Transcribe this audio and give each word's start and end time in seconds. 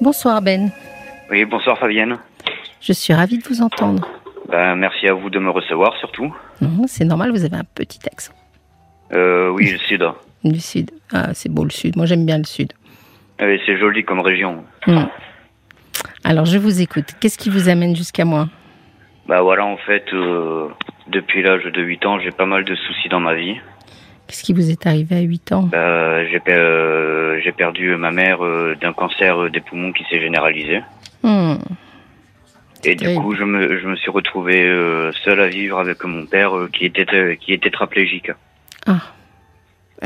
Bonsoir 0.00 0.42
Ben. 0.42 0.70
Oui, 1.30 1.44
bonsoir 1.44 1.78
Fabienne. 1.78 2.18
Je 2.80 2.92
suis 2.92 3.12
ravie 3.14 3.38
de 3.38 3.44
vous 3.48 3.62
entendre. 3.62 4.06
Ben, 4.48 4.76
merci 4.76 5.08
à 5.08 5.14
vous 5.14 5.30
de 5.30 5.38
me 5.38 5.50
recevoir 5.50 5.96
surtout. 5.96 6.34
Non, 6.60 6.86
C'est 6.86 7.04
normal, 7.04 7.30
vous 7.30 7.44
avez 7.44 7.56
un 7.56 7.64
petit 7.64 8.00
accent. 8.06 8.32
Euh, 9.12 9.48
oui, 9.50 9.70
le 9.70 9.78
sud. 9.78 10.04
Du 10.44 10.60
sud. 10.60 10.92
Ah, 11.12 11.34
c'est 11.34 11.48
beau 11.48 11.64
le 11.64 11.70
sud. 11.70 11.96
Moi, 11.96 12.06
j'aime 12.06 12.24
bien 12.24 12.38
le 12.38 12.44
sud. 12.44 12.72
Euh, 13.40 13.58
c'est 13.66 13.76
joli 13.78 14.04
comme 14.04 14.20
région. 14.20 14.62
Hmm. 14.86 15.06
Alors, 16.22 16.44
je 16.44 16.56
vous 16.58 16.80
écoute. 16.80 17.06
Qu'est-ce 17.18 17.36
qui 17.36 17.50
vous 17.50 17.68
amène 17.68 17.96
jusqu'à 17.96 18.24
moi? 18.24 18.48
Bah 19.26 19.42
voilà, 19.42 19.64
en 19.64 19.76
fait, 19.76 20.04
euh, 20.12 20.68
depuis 21.08 21.42
l'âge 21.42 21.64
de 21.64 21.82
8 21.82 22.06
ans, 22.06 22.20
j'ai 22.20 22.30
pas 22.30 22.46
mal 22.46 22.64
de 22.64 22.76
soucis 22.76 23.08
dans 23.08 23.18
ma 23.18 23.34
vie. 23.34 23.56
Qu'est-ce 24.26 24.42
qui 24.42 24.52
vous 24.52 24.70
est 24.70 24.86
arrivé 24.86 25.16
à 25.16 25.20
8 25.20 25.52
ans 25.52 25.62
Bah, 25.70 26.24
j'ai 26.26 26.40
per- 26.40 26.52
euh, 26.52 27.40
j'ai 27.44 27.52
perdu 27.52 27.94
ma 27.96 28.10
mère 28.10 28.44
euh, 28.44 28.74
d'un 28.80 28.92
cancer 28.92 29.40
euh, 29.44 29.50
des 29.50 29.60
poumons 29.60 29.92
qui 29.92 30.04
s'est 30.10 30.20
généralisé. 30.20 30.80
Hmm. 31.22 31.54
Et 32.84 32.94
du 32.94 33.04
terrible. 33.04 33.22
coup, 33.22 33.34
je 33.34 33.44
me, 33.44 33.78
je 33.78 33.86
me 33.88 33.96
suis 33.96 34.10
retrouvé 34.10 34.62
seul 35.24 35.40
à 35.40 35.48
vivre 35.48 35.78
avec 35.78 36.04
mon 36.04 36.26
père 36.26 36.52
qui 36.72 36.84
était 36.84 37.36
qui 37.40 37.52
était 37.52 37.70
tétraplégique. 37.70 38.30
Ah. 38.86 39.00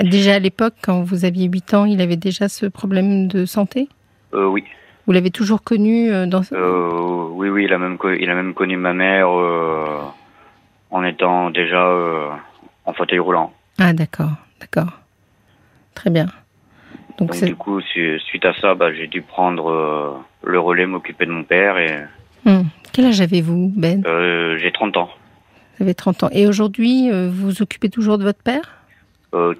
Déjà 0.02 0.34
à 0.34 0.38
l'époque, 0.38 0.74
quand 0.82 1.02
vous 1.02 1.24
aviez 1.24 1.48
8 1.48 1.74
ans, 1.74 1.84
il 1.84 2.00
avait 2.00 2.16
déjà 2.16 2.48
ce 2.48 2.66
problème 2.66 3.26
de 3.26 3.44
santé? 3.44 3.88
Euh, 4.34 4.46
oui. 4.46 4.64
Vous 5.06 5.12
l'avez 5.12 5.30
toujours 5.30 5.62
connu 5.62 6.08
dans... 6.28 6.42
Euh, 6.52 7.28
oui, 7.32 7.48
oui, 7.48 7.64
il 7.64 7.72
a 7.72 7.78
même, 7.78 7.98
co- 7.98 8.12
il 8.12 8.30
a 8.30 8.34
même 8.34 8.54
connu 8.54 8.76
ma 8.76 8.92
mère 8.94 9.28
euh, 9.28 9.98
en 10.90 11.02
étant 11.04 11.50
déjà 11.50 11.90
en 12.86 12.92
fauteuil 12.92 13.18
roulant. 13.18 13.52
Ah, 13.80 13.92
d'accord, 13.94 14.32
d'accord. 14.60 14.92
Très 15.94 16.10
bien. 16.10 16.26
Donc, 17.18 17.34
du 17.42 17.56
coup, 17.56 17.80
su- 17.80 18.20
suite 18.20 18.44
à 18.44 18.52
ça, 18.54 18.74
bah, 18.74 18.92
j'ai 18.92 19.06
dû 19.06 19.22
prendre 19.22 19.70
euh, 19.70 20.12
le 20.44 20.60
relais, 20.60 20.86
m'occuper 20.86 21.26
de 21.26 21.32
mon 21.32 21.44
père 21.44 21.78
et 21.78 22.04
Hmm. 22.46 22.62
Quel 22.94 23.04
âge 23.06 23.20
avez-vous, 23.20 23.70
Ben? 23.76 24.02
Euh, 24.06 24.56
j'ai 24.58 24.72
30 24.72 24.96
ans. 24.96 25.10
Vous 25.78 25.84
avez 25.84 25.94
30 25.94 26.22
ans. 26.24 26.28
Et 26.32 26.46
aujourd'hui, 26.46 27.10
euh, 27.10 27.28
vous 27.30 27.46
vous 27.48 27.62
occupez 27.62 27.90
toujours 27.90 28.16
de 28.16 28.24
votre 28.24 28.42
père? 28.42 28.76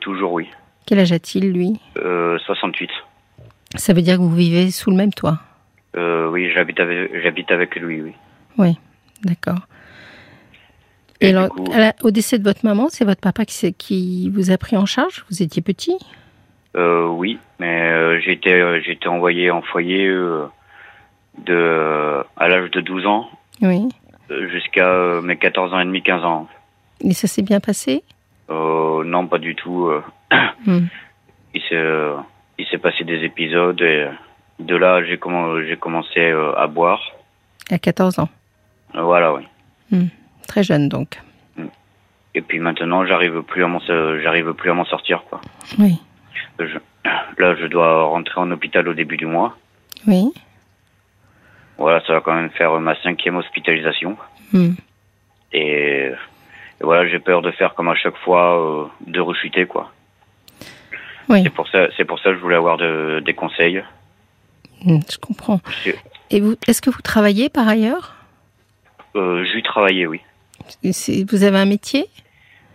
Toujours 0.01 0.33
oui. 0.33 0.49
Quel 0.87 0.99
âge 0.99 1.13
a-t-il, 1.13 1.53
lui? 1.53 1.79
Euh, 1.99 2.39
68. 2.39 2.91
Ça 3.77 3.93
veut 3.93 4.01
dire 4.03 4.17
que 4.17 4.23
vous 4.23 4.35
vivez 4.35 4.71
sous 4.71 4.91
le 4.91 4.97
même 4.97 5.13
toit? 5.13 5.39
Oui, 5.97 6.51
j'habite 6.55 6.81
avec, 6.81 7.11
j'habite 7.23 7.51
avec 7.53 7.77
lui, 7.77 8.01
oui. 8.01 8.13
Oui, 8.59 8.79
d'accord. 9.25 9.61
Et, 11.21 11.29
Et 11.29 11.31
du 11.33 11.37
alors, 11.37 11.51
coup- 11.51 11.65
à 11.73 11.79
la- 11.79 11.95
au 12.03 12.11
décès 12.11 12.39
de 12.39 12.45
votre 12.45 12.65
maman, 12.65 12.89
c'est 12.89 13.05
votre 13.05 13.21
papa 13.21 13.45
qui, 13.45 14.31
vous 14.31 14.51
a 14.51 14.59
pris 14.59 14.77
en 14.77 14.87
charge? 14.87 15.25
Vous 15.31 15.43
étiez 15.43 15.61
petit? 15.63 15.97
Euh, 16.77 17.07
oui, 17.07 17.39
mais 17.59 17.83
euh, 17.91 18.21
j'ai 18.21 18.33
été, 18.33 18.53
euh, 18.55 18.81
été 18.87 19.09
envoyé 19.09 19.51
en 19.51 19.61
foyer 19.61 20.07
de, 21.45 22.23
à 22.37 22.49
l'âge 22.49 22.71
de 22.71 22.81
12 22.81 23.07
ans 23.07 23.29
Oui. 23.63 23.89
jusqu'à 24.53 25.21
mes 25.23 25.37
14 25.37 25.75
ans 25.75 25.81
et 25.81 25.85
demi, 25.85 26.03
15 26.03 26.25
ans. 26.25 26.49
Et 27.03 27.13
ça 27.13 27.27
s'est 27.27 27.43
bien 27.43 27.61
passé? 27.61 28.03
Euh, 28.51 29.05
non, 29.05 29.27
pas 29.27 29.39
du 29.39 29.55
tout. 29.55 29.91
Hmm. 30.67 30.87
il 31.55 31.61
s'est, 31.63 31.75
euh, 31.75 32.15
passé 32.83 33.03
des 33.03 33.25
épisodes 33.25 33.81
et 33.81 34.07
de 34.61 34.77
là, 34.77 35.03
j'ai, 35.05 35.17
commen- 35.17 35.67
j'ai 35.67 35.77
commencé 35.77 36.21
euh, 36.21 36.53
à 36.57 36.67
boire. 36.67 37.01
À 37.71 37.79
14 37.79 38.19
ans. 38.21 38.29
Voilà, 38.95 39.33
oui. 39.35 39.43
Très 40.51 40.65
jeune, 40.65 40.89
donc. 40.89 41.21
Et 42.35 42.41
puis 42.43 42.59
maintenant, 42.59 43.07
j'arrive 43.07 43.43
plus 43.43 43.63
à 43.63 43.69
m'en, 43.69 43.79
j'arrive 43.79 44.53
plus 44.55 44.69
à 44.69 44.75
m'en 44.75 44.85
sortir, 44.85 45.23
quoi. 45.31 45.41
Oui. 45.79 45.97
Je- 46.59 46.79
là, 47.39 47.55
je 47.55 47.67
dois 47.67 48.03
rentrer 48.07 48.41
en 48.41 48.51
hôpital 48.51 48.89
au 48.89 48.95
début 48.95 49.17
du 49.17 49.27
mois. 49.27 49.57
Oui. 50.09 50.33
Voilà, 51.79 52.05
ça 52.05 52.15
va 52.15 52.21
quand 52.21 52.35
même 52.35 52.51
faire 52.51 52.73
ma 52.81 53.01
cinquième 53.01 53.37
hospitalisation. 53.37 54.17
Hmm. 54.53 54.73
Et, 55.53 56.07
et 56.09 56.13
voilà, 56.81 57.09
j'ai 57.09 57.21
peur 57.21 57.43
de 57.43 57.53
faire 57.53 57.75
comme 57.77 57.89
à 57.89 57.95
chaque 57.95 58.17
fois, 58.17 58.61
euh, 58.61 58.87
de 59.07 59.21
rechuter, 59.21 59.67
quoi. 59.67 59.93
Oui, 61.29 61.45
C'est 61.45 61.51
pour 61.51 61.69
ça, 61.69 61.87
c'est 61.97 62.05
pour 62.05 62.19
ça 62.19 62.31
que 62.31 62.37
je 62.37 62.41
voulais 62.41 62.57
avoir 62.57 62.77
de- 62.77 63.23
des 63.25 63.35
conseils. 63.35 63.85
Hmm, 64.85 64.99
je 65.09 65.17
comprends. 65.19 65.61
Et 66.33 66.41
vous, 66.41 66.57
est-ce 66.67 66.83
que 66.83 66.91
vous 66.91 67.03
travaillez 67.03 67.49
par 67.49 67.69
ailleurs? 67.69 68.17
Euh, 69.15 69.45
j'ai 69.45 69.63
travaillé, 69.63 70.07
oui. 70.09 70.21
Vous 70.83 71.43
avez 71.45 71.59
un 71.59 71.65
métier? 71.67 72.07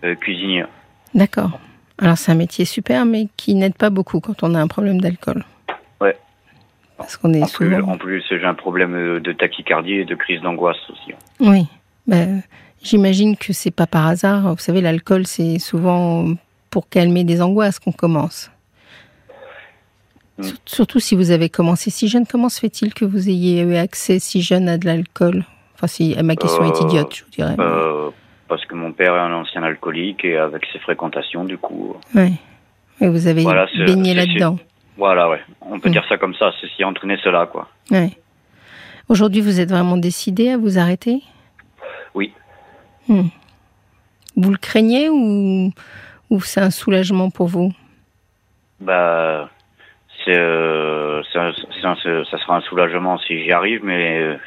Euh, 0.03 0.15
cuisinier. 0.15 0.65
D'accord. 1.13 1.59
Alors 1.97 2.17
c'est 2.17 2.31
un 2.31 2.35
métier 2.35 2.65
super, 2.65 3.05
mais 3.05 3.27
qui 3.37 3.55
n'aide 3.55 3.75
pas 3.75 3.89
beaucoup 3.89 4.19
quand 4.19 4.43
on 4.43 4.53
a 4.55 4.59
un 4.61 4.67
problème 4.67 4.99
d'alcool. 4.99 5.43
Ouais. 6.01 6.17
Parce 6.97 7.15
qu'on 7.17 7.33
est 7.33 7.41
En 7.43 7.47
plus, 7.47 7.73
souvent. 7.75 7.91
en 7.93 7.97
plus, 7.97 8.23
j'ai 8.29 8.43
un 8.45 8.53
problème 8.53 8.95
euh, 8.95 9.19
de 9.19 9.31
tachycardie 9.31 9.93
et 9.93 10.05
de 10.05 10.15
crise 10.15 10.41
d'angoisse 10.41 10.77
aussi. 10.89 11.13
Oui. 11.39 11.65
Ben, 12.07 12.41
J'imagine 12.83 13.35
que 13.35 13.51
c'est 13.51 13.71
pas 13.71 13.87
par 13.87 14.05
hasard. 14.05 14.53
Vous 14.53 14.59
savez, 14.59 14.79
l'alcool, 14.81 15.25
c'est 15.25 15.57
souvent 15.57 16.27
pour 16.69 16.87
calmer 16.87 17.23
des 17.23 17.41
angoisses 17.41 17.79
qu'on 17.79 17.91
commence. 17.93 18.51
Mm. 20.37 20.43
Sur- 20.43 20.57
Surtout 20.65 20.99
si 20.99 21.15
vous 21.15 21.31
avez 21.31 21.49
commencé 21.49 21.89
si 21.89 22.07
jeune, 22.09 22.27
comment 22.27 22.49
se 22.49 22.59
fait-il 22.59 22.93
que 22.93 23.05
vous 23.05 23.27
ayez 23.29 23.61
eu 23.61 23.75
accès 23.75 24.19
si 24.19 24.41
jeune 24.41 24.67
à 24.69 24.77
de 24.77 24.85
l'alcool? 24.85 25.45
Enfin, 25.75 25.87
si 25.87 26.15
ma 26.23 26.35
question 26.35 26.63
est 26.63 26.81
Euh, 26.81 26.85
idiote, 26.87 27.13
je 27.15 27.23
vous 27.23 27.29
dirais. 27.31 27.55
Euh, 27.59 28.09
parce 28.47 28.65
que 28.65 28.75
mon 28.75 28.91
père 28.93 29.13
est 29.15 29.19
un 29.19 29.33
ancien 29.33 29.61
alcoolique 29.63 30.23
et 30.25 30.37
avec 30.37 30.65
ses 30.71 30.79
fréquentations, 30.79 31.43
du 31.43 31.57
coup, 31.57 31.95
euh, 32.15 32.19
Ouais. 32.21 32.31
Et 33.01 33.09
vous 33.09 33.27
avez 33.27 33.43
Voilà, 33.43 33.67
baigné 33.85 34.13
là-dedans. 34.13 34.57
voilà, 34.97 35.29
ouais. 35.29 35.41
On 35.61 35.79
peut 35.79 35.89
dire 35.89 36.05
ça 36.07 36.17
comme 36.17 36.33
ça, 36.35 36.51
ceci 36.61 36.81
a 36.83 36.87
entraîné 36.87 37.17
cela, 37.23 37.45
quoi. 37.45 37.67
Ouais. 37.91 38.11
Aujourd'hui, 39.09 39.41
vous 39.41 39.59
êtes 39.59 39.69
vraiment 39.69 39.97
décidé 39.97 40.49
à 40.51 40.57
vous 40.57 40.79
arrêter? 40.79 41.21
Oui. 42.13 42.31
Hmm. 43.09 43.27
Vous 44.37 44.49
le 44.51 44.57
craignez 44.57 45.09
ou, 45.09 45.71
ou 46.29 46.41
c'est 46.41 46.61
un 46.61 46.71
soulagement 46.71 47.29
pour 47.29 47.47
vous? 47.47 47.71
Bah, 48.79 49.49
c'est, 50.25 50.37
euh, 50.37 51.23
ça 51.31 51.51
sera 52.39 52.57
un 52.57 52.61
soulagement 52.61 53.17
si 53.19 53.43
j'y 53.43 53.51
arrive, 53.51 53.81
mais 53.83 54.19
euh, 54.19 54.37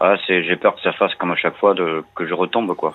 ah, 0.00 0.16
c'est, 0.26 0.42
j'ai 0.44 0.56
peur 0.56 0.74
que 0.74 0.82
ça 0.82 0.92
fasse 0.92 1.14
comme 1.14 1.30
à 1.32 1.36
chaque 1.36 1.56
fois 1.56 1.74
de, 1.74 2.02
que 2.14 2.26
je 2.26 2.34
retombe, 2.34 2.74
quoi. 2.74 2.92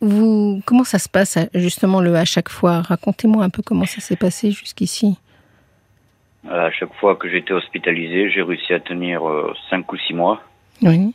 vous, 0.00 0.60
Comment 0.66 0.84
ça 0.84 0.98
se 0.98 1.08
passe 1.08 1.38
justement 1.54 2.00
le 2.00 2.14
à 2.14 2.24
chaque 2.24 2.48
fois? 2.50 2.82
Racontez-moi 2.82 3.42
un 3.44 3.50
peu 3.50 3.62
comment 3.62 3.86
ça 3.86 4.00
s'est 4.00 4.16
passé 4.16 4.50
jusqu'ici. 4.50 5.18
À 6.50 6.70
chaque 6.70 6.92
fois 7.00 7.16
que 7.16 7.28
j'étais 7.28 7.54
hospitalisé, 7.54 8.30
j'ai 8.30 8.42
réussi 8.42 8.72
à 8.74 8.80
tenir 8.80 9.26
euh, 9.28 9.52
cinq 9.70 9.90
ou 9.92 9.96
six 9.96 10.12
mois, 10.14 10.42
Oui. 10.82 11.12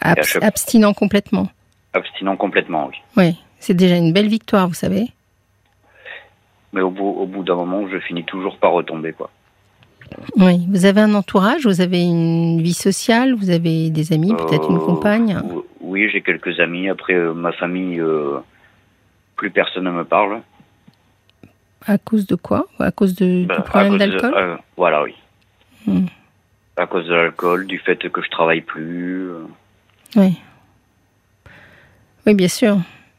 Abs- 0.00 0.22
chaque- 0.24 0.44
Abstinent 0.44 0.94
complètement. 0.94 1.48
abstinent 1.92 2.36
complètement, 2.36 2.86
oui. 2.88 2.96
Oui. 3.16 3.36
C'est 3.58 3.74
déjà 3.74 3.96
une 3.96 4.12
belle 4.12 4.28
victoire, 4.28 4.68
vous 4.68 4.74
savez. 4.74 5.08
Mais 6.72 6.80
au 6.82 6.90
bout, 6.90 7.08
au 7.08 7.26
bout 7.26 7.42
d'un 7.44 7.54
moment, 7.54 7.88
je 7.88 7.98
finis 7.98 8.24
toujours 8.24 8.58
par 8.58 8.72
retomber, 8.72 9.12
quoi. 9.12 9.30
Oui. 10.36 10.66
Vous 10.70 10.84
avez 10.84 11.00
un 11.00 11.14
entourage, 11.14 11.64
vous 11.66 11.80
avez 11.80 12.02
une 12.02 12.60
vie 12.62 12.74
sociale, 12.74 13.34
vous 13.34 13.50
avez 13.50 13.90
des 13.90 14.12
amis, 14.12 14.34
peut-être 14.34 14.68
une 14.68 14.76
Euh, 14.76 14.80
compagne? 14.80 15.38
ou- 15.44 15.64
Oui, 15.80 16.08
j'ai 16.12 16.20
quelques 16.20 16.60
amis. 16.60 16.88
Après, 16.90 17.14
euh, 17.14 17.32
ma 17.32 17.52
famille, 17.52 17.98
euh, 18.00 18.38
plus 19.36 19.50
personne 19.50 19.84
ne 19.84 19.90
me 19.90 20.04
parle. 20.04 20.42
À 21.86 21.96
cause 21.96 22.26
de 22.26 22.34
quoi? 22.34 22.66
À 22.78 22.90
cause 22.90 23.14
de, 23.14 23.44
du 23.44 23.50
à 23.50 23.60
problème 23.62 23.96
d'alcool? 23.96 24.34
euh, 24.36 24.56
Voilà, 24.76 25.02
oui. 25.02 25.14
Hmm. 25.86 26.06
À 26.76 26.86
cause 26.86 27.06
de 27.06 27.14
l'alcool, 27.14 27.66
du 27.66 27.78
fait 27.78 27.96
que 28.10 28.20
je 28.22 28.28
travaille 28.28 28.60
plus. 28.60 29.30
Oui. 30.16 30.38
Oui, 32.26 32.34
bien 32.34 32.48
sûr. 32.48 32.78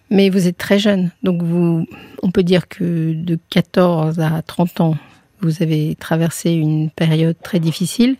Mais 0.09 0.30
vous 0.30 0.47
êtes 0.47 0.58
très 0.58 0.80
jeune. 0.80 1.12
Donc, 1.24 1.42
vous, 1.44 1.86
on 2.24 2.31
peut 2.31 2.44
dire 2.44 2.68
que 2.68 3.14
de 3.14 3.38
14 3.50 4.20
à 4.20 4.42
30 4.42 4.81
ans, 4.81 4.97
vous 5.42 5.62
avez 5.62 5.96
traversé 6.00 6.52
une 6.52 6.90
période 6.90 7.36
très 7.44 7.59
difficile. 7.59 8.16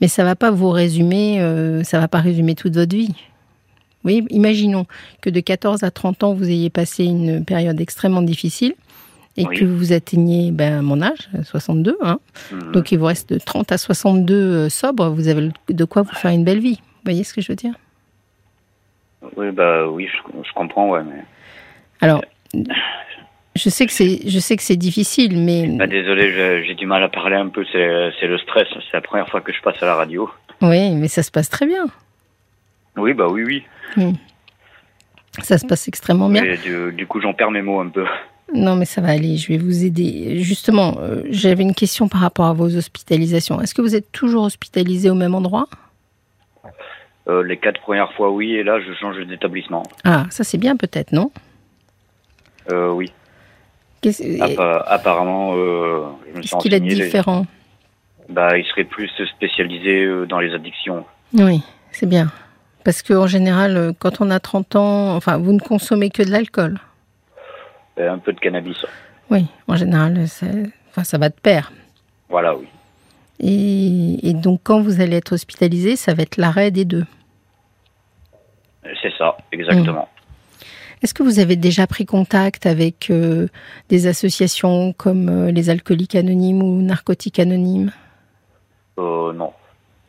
Mais 0.00 0.08
ça 0.08 0.22
ne 0.22 0.28
va 0.28 0.36
pas 0.36 0.50
vous 0.50 0.70
résumer, 0.70 1.40
euh, 1.40 1.82
ça 1.82 1.98
va 1.98 2.08
pas 2.08 2.20
résumer 2.20 2.54
toute 2.54 2.74
votre 2.74 2.94
vie. 2.94 3.14
Oui, 4.04 4.24
imaginons 4.30 4.86
que 5.20 5.30
de 5.30 5.40
14 5.40 5.82
à 5.82 5.90
30 5.90 6.22
ans, 6.22 6.34
vous 6.34 6.48
ayez 6.48 6.70
passé 6.70 7.04
une 7.04 7.44
période 7.44 7.80
extrêmement 7.80 8.22
difficile 8.22 8.74
et 9.36 9.46
Oui. 9.46 9.56
que 9.58 9.64
vous 9.64 9.92
atteigniez 9.92 10.52
ben, 10.52 10.80
mon 10.82 11.02
âge, 11.02 11.28
62. 11.44 11.96
Hein. 12.02 12.18
mhm. 12.52 12.72
Donc, 12.72 12.92
il 12.92 12.98
vous 12.98 13.06
reste 13.06 13.30
de 13.32 13.38
30 13.38 13.72
à 13.72 13.78
62 13.78 14.34
euh, 14.34 14.68
sobres. 14.68 15.08
Vous 15.10 15.28
avez 15.28 15.50
de 15.68 15.84
quoi 15.84 16.02
vous 16.02 16.14
faire 16.14 16.30
une 16.30 16.44
belle 16.44 16.60
vie. 16.60 16.76
Vous 16.76 17.02
voyez 17.04 17.24
ce 17.24 17.34
que 17.34 17.40
je 17.40 17.50
veux 17.52 17.56
dire? 17.56 17.74
Oui, 19.36 19.50
bah 19.52 19.86
oui, 19.88 20.08
je, 20.08 20.18
je 20.46 20.52
comprends, 20.54 20.90
ouais. 20.90 21.02
Mais... 21.04 21.22
Alors, 22.00 22.22
je 23.54 23.68
sais 23.70 23.86
que 23.86 23.92
c'est, 23.92 24.20
je 24.28 24.38
sais 24.38 24.56
que 24.56 24.62
c'est 24.62 24.76
difficile, 24.76 25.38
mais 25.38 25.66
Bah, 25.68 25.86
désolé, 25.86 26.64
j'ai 26.64 26.74
du 26.74 26.86
mal 26.86 27.02
à 27.02 27.08
parler 27.08 27.36
un 27.36 27.48
peu. 27.48 27.64
C'est 27.72 28.10
c'est 28.20 28.26
le 28.26 28.38
stress. 28.38 28.68
C'est 28.72 28.94
la 28.94 29.00
première 29.00 29.28
fois 29.28 29.40
que 29.40 29.52
je 29.52 29.60
passe 29.62 29.82
à 29.82 29.86
la 29.86 29.94
radio. 29.94 30.30
oui, 30.62 30.94
mais 30.94 31.08
ça 31.08 31.22
se 31.22 31.30
passe 31.30 31.48
très 31.48 31.66
bien. 31.66 31.86
Oui, 32.96 33.12
bah 33.14 33.28
oui, 33.28 33.44
oui. 33.96 34.14
Ça 35.42 35.58
se 35.58 35.66
passe 35.66 35.86
extrêmement 35.88 36.28
bien. 36.30 36.42
Du 36.96 37.06
coup, 37.06 37.20
j'en 37.20 37.34
perds 37.34 37.50
mes 37.50 37.62
mots 37.62 37.80
un 37.80 37.88
peu. 37.88 38.04
Non, 38.54 38.76
mais 38.76 38.84
ça 38.84 39.00
va 39.00 39.08
aller, 39.08 39.36
je 39.36 39.48
vais 39.48 39.58
vous 39.58 39.84
aider. 39.84 40.38
Justement, 40.38 40.96
euh, 41.00 41.22
j'avais 41.30 41.62
une 41.64 41.74
question 41.74 42.08
par 42.08 42.20
rapport 42.20 42.46
à 42.46 42.52
vos 42.52 42.76
hospitalisations. 42.76 43.60
Est-ce 43.60 43.74
que 43.74 43.82
vous 43.82 43.96
êtes 43.96 44.12
toujours 44.12 44.44
hospitalisé 44.44 45.10
au 45.10 45.14
même 45.14 45.34
endroit? 45.34 45.66
Euh, 47.28 47.42
les 47.42 47.56
quatre 47.56 47.80
premières 47.80 48.12
fois, 48.12 48.30
oui, 48.30 48.52
et 48.54 48.62
là, 48.62 48.78
je 48.80 48.92
change 48.94 49.16
d'établissement. 49.26 49.82
Ah, 50.04 50.26
ça 50.30 50.44
c'est 50.44 50.58
bien 50.58 50.76
peut-être, 50.76 51.12
non? 51.12 51.30
Euh, 52.70 52.90
oui. 52.90 53.12
Appa- 54.40 54.84
apparemment, 54.86 55.54
euh, 55.56 56.04
je 56.32 56.36
me 56.36 56.42
qu'est-ce 56.42 56.56
qu'il 56.58 56.74
est 56.74 56.78
les- 56.78 56.94
différent? 56.94 57.46
Bah, 58.28 58.56
il 58.56 58.64
serait 58.66 58.84
plus 58.84 59.10
spécialisé 59.36 60.04
euh, 60.04 60.26
dans 60.26 60.38
les 60.38 60.52
addictions. 60.54 61.04
Oui, 61.32 61.62
c'est 61.90 62.08
bien. 62.08 62.30
Parce 62.84 63.02
qu'en 63.02 63.26
général, 63.26 63.92
quand 63.98 64.20
on 64.20 64.30
a 64.30 64.38
30 64.38 64.76
ans, 64.76 65.16
enfin, 65.16 65.38
vous 65.38 65.52
ne 65.52 65.58
consommez 65.58 66.10
que 66.10 66.22
de 66.22 66.30
l'alcool. 66.30 66.78
Un 67.98 68.18
peu 68.18 68.32
de 68.32 68.38
cannabis. 68.38 68.76
Oui, 69.30 69.46
en 69.66 69.74
général, 69.74 70.28
ça, 70.28 70.46
enfin, 70.90 71.02
ça 71.02 71.18
va 71.18 71.28
de 71.28 71.34
pair. 71.34 71.72
Voilà, 72.28 72.54
oui. 72.56 72.66
Et, 73.40 74.28
et 74.28 74.34
donc, 74.34 74.60
quand 74.62 74.80
vous 74.80 75.00
allez 75.00 75.16
être 75.16 75.32
hospitalisé, 75.32 75.96
ça 75.96 76.14
va 76.14 76.22
être 76.22 76.36
l'arrêt 76.36 76.70
des 76.70 76.84
deux. 76.84 77.04
C'est 79.02 79.12
ça, 79.18 79.36
exactement. 79.52 80.08
Est-ce 81.02 81.12
que 81.12 81.22
vous 81.22 81.38
avez 81.40 81.56
déjà 81.56 81.86
pris 81.86 82.06
contact 82.06 82.64
avec 82.66 83.10
euh, 83.10 83.48
des 83.90 84.06
associations 84.06 84.92
comme 84.94 85.28
euh, 85.28 85.50
les 85.50 85.68
alcooliques 85.70 86.14
anonymes 86.14 86.62
ou 86.62 86.80
narcotiques 86.82 87.38
anonymes? 87.38 87.92
Euh, 88.98 89.32
non. 89.34 89.52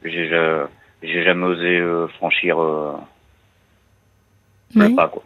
J'ai 0.04 0.30
ja- 0.30 0.70
j'ai 1.04 1.24
jamais 1.24 1.46
osé 1.46 1.78
euh, 1.80 2.08
franchir 2.08 2.58
Oui. 4.76 4.96
pas, 4.96 5.08
quoi. 5.10 5.24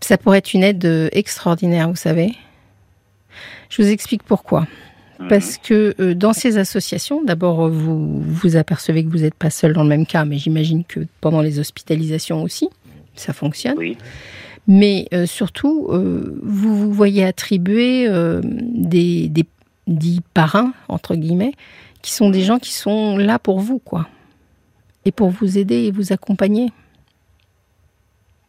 Ça 0.00 0.16
pourrait 0.18 0.38
être 0.38 0.54
une 0.54 0.62
aide 0.64 1.08
extraordinaire, 1.12 1.88
vous 1.88 1.96
savez. 1.96 2.34
Je 3.70 3.82
vous 3.82 3.88
explique 3.90 4.22
pourquoi. 4.22 4.66
Parce 5.28 5.58
que 5.58 5.94
euh, 6.00 6.14
dans 6.14 6.32
ces 6.32 6.58
associations, 6.58 7.22
d'abord, 7.24 7.66
euh, 7.66 7.70
vous 7.70 8.20
vous 8.20 8.56
apercevez 8.56 9.04
que 9.04 9.10
vous 9.10 9.18
n'êtes 9.18 9.34
pas 9.34 9.50
seul 9.50 9.72
dans 9.72 9.82
le 9.82 9.88
même 9.88 10.06
cas, 10.06 10.24
mais 10.24 10.38
j'imagine 10.38 10.84
que 10.84 11.00
pendant 11.20 11.40
les 11.40 11.58
hospitalisations 11.58 12.42
aussi, 12.42 12.68
ça 13.14 13.32
fonctionne. 13.32 13.76
Oui, 13.76 13.98
Mais 14.68 15.08
euh, 15.12 15.26
surtout, 15.26 15.88
euh, 15.90 16.38
vous 16.42 16.76
vous 16.76 16.92
voyez 16.92 17.24
attribuer 17.24 18.08
des, 18.42 19.28
des 19.28 19.44
dits 19.88 20.22
parrains, 20.34 20.72
entre 20.88 21.16
guillemets, 21.16 21.52
qui 22.00 22.12
sont 22.12 22.30
des 22.30 22.42
gens 22.42 22.58
qui 22.58 22.72
sont 22.72 23.16
là 23.16 23.40
pour 23.40 23.58
vous, 23.58 23.80
quoi. 23.80 24.06
Et 25.04 25.10
pour 25.10 25.30
vous 25.30 25.58
aider 25.58 25.86
et 25.86 25.90
vous 25.90 26.12
accompagner. 26.12 26.70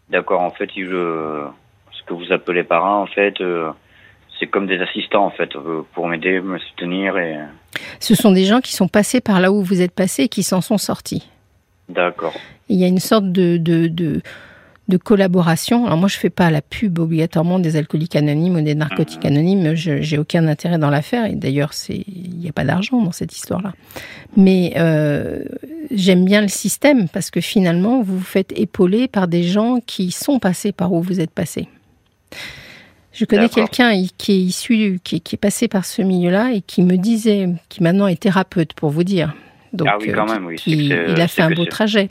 d'accord. 0.09 0.41
En 0.41 0.51
fait, 0.51 0.69
je, 0.75 1.45
ce 1.91 2.03
que 2.05 2.13
vous 2.13 2.31
appelez 2.31 2.63
parrain, 2.63 2.97
en 2.97 3.07
fait, 3.07 3.41
c'est 4.39 4.47
comme 4.47 4.67
des 4.67 4.79
assistants, 4.79 5.25
en 5.25 5.31
fait, 5.31 5.55
euh, 5.55 5.81
pour 5.93 6.07
m'aider, 6.07 6.39
me 6.41 6.57
soutenir 6.59 7.17
et. 7.17 7.37
Ce 7.99 8.15
sont 8.15 8.31
des 8.31 8.45
gens 8.45 8.61
qui 8.61 8.73
sont 8.73 8.87
passés 8.87 9.21
par 9.21 9.39
là 9.39 9.51
où 9.51 9.63
vous 9.63 9.81
êtes 9.81 9.93
passé 9.93 10.23
et 10.23 10.29
qui 10.29 10.43
s'en 10.43 10.61
sont 10.61 10.77
sortis. 10.77 11.29
D'accord. 11.87 12.33
Il 12.67 12.77
y 12.79 12.83
a 12.83 12.87
une 12.87 12.99
sorte 12.99 13.31
de, 13.31 13.57
de, 13.57 13.87
de, 13.87 14.21
de 14.87 14.97
collaboration. 14.97 15.85
Alors 15.85 15.97
moi, 15.97 16.07
je 16.07 16.17
fais 16.17 16.29
pas 16.29 16.49
la 16.51 16.61
pub 16.61 16.99
obligatoirement 16.99 17.59
des 17.59 17.75
alcooliques 17.77 18.15
anonymes 18.15 18.55
ou 18.55 18.61
des 18.61 18.75
narcotiques 18.75 19.25
anonymes. 19.25 19.75
Je 19.75 20.01
j'ai 20.01 20.17
aucun 20.17 20.47
intérêt 20.47 20.77
dans 20.77 20.89
l'affaire. 20.89 21.25
Et 21.25 21.35
d'ailleurs, 21.35 21.73
c'est 21.73 22.03
il 22.07 22.37
n'y 22.37 22.49
a 22.49 22.51
pas 22.51 22.63
d'argent 22.63 23.01
dans 23.01 23.11
cette 23.11 23.35
histoire-là. 23.35 23.73
Mais 24.35 24.73
euh, 24.77 25.43
j'aime 25.91 26.25
bien 26.25 26.41
le 26.41 26.47
système 26.47 27.07
parce 27.09 27.31
que 27.31 27.41
finalement, 27.41 28.01
vous 28.01 28.17
vous 28.17 28.23
faites 28.23 28.51
épauler 28.57 29.07
par 29.07 29.27
des 29.27 29.43
gens 29.43 29.79
qui 29.85 30.11
sont 30.11 30.39
passés 30.39 30.71
par 30.71 30.91
où 30.93 31.01
vous 31.01 31.21
êtes 31.21 31.31
passé. 31.31 31.67
Je 33.11 33.25
connais 33.25 33.49
quelqu'un 33.49 33.91
qui 34.17 34.31
est 34.33 34.37
issu, 34.41 34.99
qui, 35.03 35.19
qui 35.21 35.35
est 35.35 35.39
passé 35.39 35.67
par 35.67 35.85
ce 35.85 36.01
milieu-là 36.01 36.51
et 36.53 36.61
qui 36.61 36.83
me 36.83 36.95
disait, 36.97 37.47
qui 37.69 37.81
maintenant 37.83 38.07
est 38.07 38.19
thérapeute 38.21 38.73
pour 38.73 38.91
vous 38.91 39.03
dire. 39.03 39.33
Donc, 39.73 39.87
Ah 39.91 39.97
oui, 39.99 40.11
quand 40.13 40.29
euh, 40.29 40.33
même, 40.33 40.45
oui. 40.45 40.55
qui- 40.55 40.87
il 40.87 41.21
a 41.21 41.27
fait 41.27 41.41
un 41.41 41.51
beau 41.51 41.65
trajet. 41.65 42.09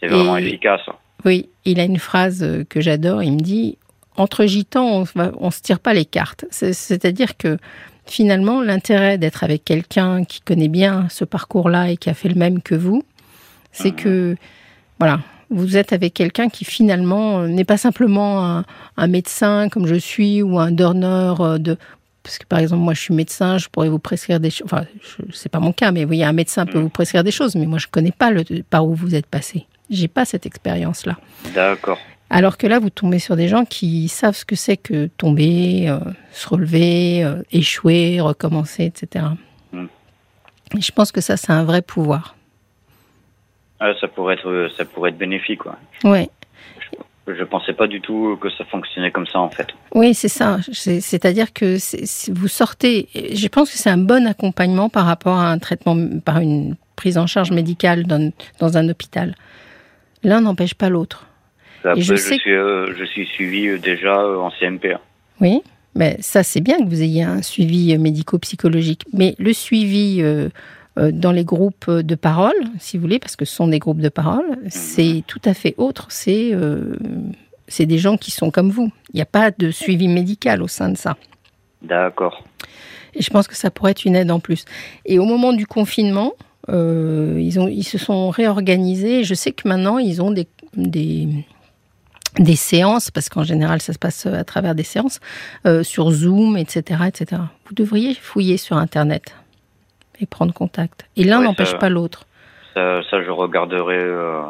C'est 0.00 0.08
vraiment 0.08 0.36
Et- 0.38 0.46
efficace. 0.46 0.80
Oui, 1.24 1.48
il 1.66 1.78
a 1.80 1.84
une 1.84 1.98
phrase 1.98 2.42
euh, 2.42 2.64
que 2.68 2.80
j'adore. 2.80 3.22
Il 3.22 3.32
me 3.32 3.40
dit 3.40 3.76
Entre 4.16 4.44
gitans, 4.44 5.04
on 5.16 5.30
on 5.38 5.50
se 5.50 5.62
tire 5.62 5.78
pas 5.78 5.94
les 5.94 6.04
cartes. 6.04 6.44
C'est- 6.50 6.72
C'est-à-dire 6.74 7.36
que 7.38 7.56
finalement, 8.06 8.60
l'intérêt 8.60 9.18
d'être 9.18 9.44
avec 9.44 9.64
quelqu'un 9.64 10.24
qui 10.24 10.40
connaît 10.40 10.68
bien 10.68 11.06
ce 11.10 11.24
parcours-là 11.24 11.90
et 11.90 11.96
qui 11.96 12.10
a 12.10 12.14
fait 12.14 12.28
le 12.28 12.34
même 12.34 12.60
que 12.60 12.74
vous, 12.74 13.02
c'est 13.72 13.90
Mhm. 13.92 13.96
que, 13.96 14.36
voilà, 14.98 15.20
vous 15.50 15.76
êtes 15.76 15.92
avec 15.92 16.14
quelqu'un 16.14 16.48
qui 16.48 16.64
finalement 16.64 17.40
euh, 17.40 17.48
n'est 17.48 17.64
pas 17.64 17.76
simplement 17.76 18.44
un, 18.44 18.64
un 18.96 19.06
médecin 19.06 19.68
comme 19.68 19.86
je 19.86 19.96
suis 19.96 20.42
ou 20.42 20.58
un 20.58 20.70
donneur 20.70 21.40
euh, 21.40 21.58
de. 21.58 21.76
Parce 22.22 22.38
que 22.38 22.44
par 22.46 22.58
exemple, 22.58 22.82
moi 22.82 22.94
je 22.94 23.00
suis 23.00 23.14
médecin, 23.14 23.58
je 23.58 23.68
pourrais 23.68 23.88
vous 23.88 23.98
prescrire 23.98 24.40
des 24.40 24.50
choses. 24.50 24.66
Enfin, 24.66 24.84
c'est 25.32 25.48
pas 25.48 25.58
mon 25.60 25.72
cas, 25.72 25.90
mais 25.90 26.02
vous 26.02 26.08
voyez, 26.08 26.24
un 26.24 26.32
médecin 26.32 26.66
peut 26.66 26.78
Mhm. 26.78 26.84
vous 26.84 26.90
prescrire 26.90 27.24
des 27.24 27.30
choses, 27.30 27.54
mais 27.56 27.66
moi 27.66 27.78
je 27.78 27.86
connais 27.90 28.12
pas 28.12 28.30
le, 28.30 28.44
par 28.68 28.86
où 28.86 28.94
vous 28.94 29.14
êtes 29.14 29.26
passé. 29.26 29.66
J'ai 29.88 30.06
pas 30.08 30.24
cette 30.24 30.46
expérience-là. 30.46 31.16
D'accord. 31.54 31.98
Alors 32.32 32.58
que 32.58 32.68
là, 32.68 32.78
vous 32.78 32.90
tombez 32.90 33.18
sur 33.18 33.34
des 33.34 33.48
gens 33.48 33.64
qui 33.64 34.06
savent 34.08 34.36
ce 34.36 34.44
que 34.44 34.54
c'est 34.54 34.76
que 34.76 35.06
tomber, 35.16 35.88
euh, 35.88 35.98
se 36.30 36.48
relever, 36.48 37.24
euh, 37.24 37.42
échouer, 37.50 38.20
recommencer, 38.20 38.84
etc. 38.84 39.24
Mm. 39.72 39.86
Et 40.78 40.80
je 40.80 40.92
pense 40.92 41.10
que 41.10 41.20
ça, 41.20 41.36
c'est 41.36 41.50
un 41.50 41.64
vrai 41.64 41.82
pouvoir. 41.82 42.36
Ah, 43.80 43.92
ça 44.00 44.08
pourrait 44.08 44.34
être, 44.34 44.68
ça 44.76 44.84
pourrait 44.84 45.10
être 45.10 45.18
bénéfique, 45.18 45.60
quoi. 45.60 45.76
Ouais. 46.04 46.28
Je 47.26 47.44
pensais 47.44 47.72
pas 47.72 47.86
du 47.86 48.00
tout 48.00 48.36
que 48.40 48.50
ça 48.50 48.64
fonctionnait 48.64 49.10
comme 49.10 49.26
ça, 49.26 49.38
en 49.40 49.50
fait. 49.50 49.68
Oui, 49.94 50.14
c'est 50.14 50.28
ça. 50.28 50.58
C'est- 50.72 51.00
C'est-à-dire 51.00 51.52
que 51.52 51.76
vous 52.32 52.48
sortez. 52.48 53.08
Je 53.14 53.46
pense 53.48 53.70
que 53.70 53.78
c'est 53.78 53.90
un 53.90 53.98
bon 53.98 54.26
accompagnement 54.26 54.88
par 54.88 55.06
rapport 55.06 55.38
à 55.38 55.50
un 55.50 55.58
traitement, 55.58 55.96
par 56.24 56.38
une 56.40 56.74
prise 56.96 57.18
en 57.18 57.26
charge 57.26 57.52
médicale 57.52 58.04
dans, 58.04 58.32
dans 58.58 58.76
un 58.76 58.88
hôpital. 58.88 59.34
L'un 60.24 60.40
n'empêche 60.40 60.74
pas 60.74 60.88
l'autre. 60.88 61.26
Après, 61.84 62.00
je 62.00 62.14
je, 62.14 62.16
sais 62.20 62.36
suis, 62.36 62.52
euh, 62.52 62.92
je 62.98 63.04
suis 63.04 63.26
suivi 63.26 63.68
euh, 63.68 63.78
déjà 63.78 64.18
euh, 64.20 64.36
en 64.38 64.50
CMP. 64.50 64.92
hein. 64.94 65.00
Oui, 65.40 65.62
mais 65.94 66.16
ça 66.20 66.42
c'est 66.42 66.60
bien 66.60 66.78
que 66.78 66.84
vous 66.88 67.00
ayez 67.02 67.22
un 67.22 67.40
suivi 67.40 67.94
euh, 67.94 67.98
médico-psychologique. 67.98 69.04
Mais 69.14 69.34
le 69.38 69.52
suivi 69.54 70.20
euh, 70.20 70.24
euh, 70.24 70.48
dans 71.12 71.32
les 71.32 71.44
groupes 71.44 71.90
de 71.90 72.14
parole, 72.14 72.52
si 72.78 72.96
vous 72.96 73.02
voulez, 73.02 73.18
parce 73.18 73.36
que 73.36 73.44
ce 73.44 73.54
sont 73.54 73.68
des 73.68 73.78
groupes 73.78 74.00
de 74.00 74.08
parole, 74.08 74.58
c'est 74.68 75.24
tout 75.26 75.40
à 75.44 75.54
fait 75.54 75.74
autre. 75.78 76.06
C'est 76.10 76.50
euh, 76.52 76.96
c'est 77.68 77.86
des 77.86 77.98
gens 77.98 78.16
qui 78.16 78.30
sont 78.30 78.50
comme 78.50 78.70
vous. 78.70 78.90
Il 79.12 79.16
n'y 79.16 79.22
a 79.22 79.26
pas 79.26 79.50
de 79.50 79.70
suivi 79.70 80.08
médical 80.08 80.62
au 80.62 80.68
sein 80.68 80.88
de 80.90 80.96
ça. 80.96 81.16
D'accord. 81.82 82.44
Et 83.14 83.22
je 83.22 83.30
pense 83.30 83.48
que 83.48 83.56
ça 83.56 83.70
pourrait 83.70 83.92
être 83.92 84.04
une 84.04 84.16
aide 84.16 84.30
en 84.30 84.40
plus. 84.40 84.64
Et 85.06 85.18
au 85.18 85.24
moment 85.24 85.52
du 85.52 85.66
confinement, 85.66 86.32
euh, 86.68 87.38
ils, 87.40 87.58
ont, 87.58 87.68
ils 87.68 87.84
se 87.84 87.96
sont 87.96 88.30
réorganisés. 88.30 89.24
Je 89.24 89.34
sais 89.34 89.52
que 89.52 89.68
maintenant, 89.68 89.98
ils 89.98 90.20
ont 90.20 90.30
des, 90.30 90.48
des, 90.74 91.28
des 92.38 92.56
séances, 92.56 93.10
parce 93.10 93.28
qu'en 93.28 93.44
général, 93.44 93.80
ça 93.80 93.92
se 93.92 93.98
passe 93.98 94.26
à 94.26 94.44
travers 94.44 94.74
des 94.74 94.82
séances, 94.82 95.20
euh, 95.66 95.82
sur 95.82 96.10
Zoom, 96.10 96.56
etc., 96.56 97.04
etc. 97.06 97.42
Vous 97.66 97.74
devriez 97.74 98.14
fouiller 98.14 98.56
sur 98.56 98.76
Internet 98.76 99.34
et 100.20 100.26
prendre 100.26 100.52
contact. 100.52 101.06
Et 101.16 101.24
l'un 101.24 101.38
Ouais, 101.38 101.44
n'empêche 101.44 101.76
pas 101.78 101.88
l'autre. 101.88 102.26
Ça, 102.74 103.00
ça, 103.10 103.22
je 103.22 103.30
regarderai. 103.30 103.96
euh, 103.98 104.42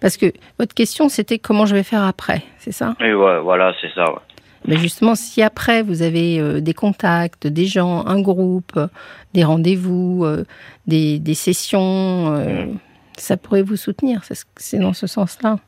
Parce 0.00 0.16
que 0.16 0.26
votre 0.58 0.74
question, 0.74 1.08
c'était 1.08 1.38
comment 1.38 1.66
je 1.66 1.74
vais 1.74 1.82
faire 1.82 2.02
après, 2.02 2.42
c'est 2.58 2.72
ça? 2.72 2.94
Et 3.00 3.14
ouais, 3.14 3.40
voilà, 3.40 3.72
c'est 3.80 3.92
ça. 3.94 4.10
ouais. 4.10 4.18
Mais 4.66 4.76
justement, 4.76 5.14
si 5.14 5.40
après 5.42 5.82
vous 5.82 6.02
avez 6.02 6.40
euh, 6.40 6.60
des 6.60 6.74
contacts, 6.74 7.46
des 7.46 7.66
gens, 7.66 8.04
un 8.06 8.20
groupe, 8.20 8.72
euh, 8.76 8.88
des 9.32 9.44
rendez-vous, 9.44 10.24
euh, 10.24 10.44
des, 10.86 11.18
des 11.20 11.34
sessions, 11.34 12.30
Mm. 12.32 12.78
ça 13.16 13.36
pourrait 13.36 13.62
vous 13.62 13.76
soutenir. 13.76 14.24
C'est 14.24 14.34
ce- 14.34 14.44
C'est 14.56 14.78
dans 14.78 14.92
ce 14.94 15.06
sens-là. 15.06 15.58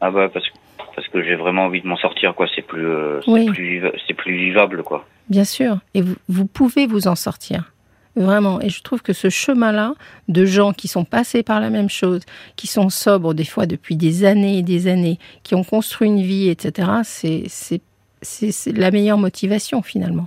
Ah 0.00 0.10
bah 0.10 0.28
parce 0.32 0.46
que 0.48 0.54
parce 0.96 1.06
que 1.08 1.22
j'ai 1.22 1.34
vraiment 1.34 1.64
envie 1.64 1.80
de 1.82 1.86
m'en 1.86 1.96
sortir, 1.96 2.34
quoi. 2.34 2.46
C'est 2.54 2.62
plus, 2.62 2.86
c'est 4.06 4.14
plus, 4.14 4.36
vivable, 4.36 4.82
quoi. 4.82 5.04
Bien 5.28 5.44
sûr. 5.44 5.78
Et 5.94 6.02
vous, 6.02 6.16
vous 6.28 6.46
pouvez 6.46 6.86
vous 6.86 7.06
en 7.08 7.14
sortir. 7.14 7.72
Vraiment. 8.16 8.60
Et 8.60 8.68
je 8.70 8.82
trouve 8.82 9.02
que 9.02 9.12
ce 9.12 9.28
chemin-là, 9.30 9.94
de 10.28 10.44
gens 10.44 10.72
qui 10.72 10.88
sont 10.88 11.04
passés 11.04 11.42
par 11.42 11.60
la 11.60 11.70
même 11.70 11.88
chose, 11.88 12.22
qui 12.56 12.66
sont 12.66 12.88
sobres 12.90 13.34
des 13.34 13.44
fois 13.44 13.66
depuis 13.66 13.96
des 13.96 14.24
années 14.24 14.58
et 14.58 14.62
des 14.62 14.88
années, 14.88 15.18
qui 15.44 15.54
ont 15.54 15.62
construit 15.64 16.08
une 16.08 16.20
vie, 16.22 16.48
etc., 16.48 16.90
c'est- 17.04 17.80
la 18.72 18.90
meilleure 18.90 19.16
motivation 19.18 19.80
finalement. 19.82 20.26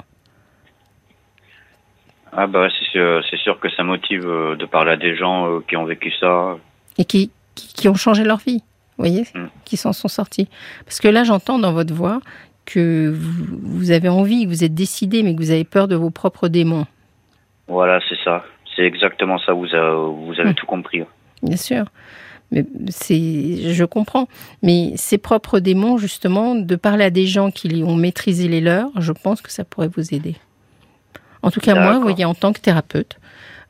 Ah 2.32 2.48
bah 2.48 2.68
c'est 2.80 2.86
sûr, 2.92 3.24
c'est 3.30 3.38
sûr 3.38 3.60
que 3.60 3.70
ça 3.70 3.84
motive 3.84 4.26
euh, 4.26 4.56
de 4.56 4.66
parler 4.66 4.92
à 4.94 4.98
des 4.98 5.16
gens 5.16 5.48
euh, 5.48 5.60
qui 5.68 5.78
ont 5.78 5.86
vécu 5.86 6.12
ça. 6.20 6.58
et 6.98 7.06
qui, 7.06 7.30
qui, 7.54 7.68
qui 7.74 7.90
ont 7.90 7.94
changé 7.96 8.24
leur 8.24 8.38
vie, 8.40 8.64
vous 8.98 9.06
voyez, 9.06 9.26
Mm. 9.36 9.46
qui 9.66 9.78
s'en 9.78 9.94
sont 9.94 10.08
sortis. 10.08 10.48
Parce 10.86 11.00
que 11.00 11.08
là, 11.08 11.24
j'entends 11.24 11.60
dans 11.60 11.74
votre 11.74 11.94
voix 11.94 12.22
que 12.66 13.14
vous, 13.16 13.58
vous 13.62 13.92
avez 13.92 14.10
envie, 14.10 14.46
que 14.46 14.50
vous 14.50 14.64
êtes 14.64 14.74
décidé, 14.74 15.22
mais 15.22 15.36
que 15.36 15.40
vous 15.42 15.52
avez 15.52 15.64
peur 15.66 15.88
de 15.88 15.96
vos 15.96 16.10
propres 16.10 16.48
démons. 16.48 16.86
Voilà, 17.68 18.00
c'est 18.10 18.18
ça. 18.24 18.44
C'est 18.76 18.84
exactement 18.84 19.38
ça. 19.40 19.54
Vous, 19.54 19.74
a- 19.74 20.06
vous 20.12 20.34
avez 20.40 20.52
Mm. 20.52 20.56
tout 20.56 20.66
compris. 20.66 21.04
Bien 21.42 21.58
sûr. 21.58 21.86
Mais 22.52 22.66
c'est, 22.90 23.74
je 23.74 23.84
comprends. 23.86 24.28
Mais 24.62 24.94
ces 24.96 25.18
propres 25.18 25.60
démons, 25.60 25.98
justement, 25.98 26.56
de 26.56 26.76
parler 26.76 27.06
à 27.06 27.10
des 27.10 27.26
gens 27.26 27.50
qui 27.52 27.84
ont 27.84 27.96
maîtrisé 27.96 28.48
les 28.48 28.62
leurs, 28.62 28.90
je 29.00 29.12
pense 29.12 29.42
que 29.42 29.52
ça 29.52 29.64
pourrait 29.64 29.90
vous 29.96 30.14
aider. 30.14 30.36
En 31.42 31.52
tout 31.52 31.60
cas, 31.60 31.74
moi, 31.76 31.96
vous 31.96 32.02
voyez, 32.02 32.26
en 32.26 32.34
tant 32.36 32.54
que 32.54 32.60
thérapeute, 32.62 33.18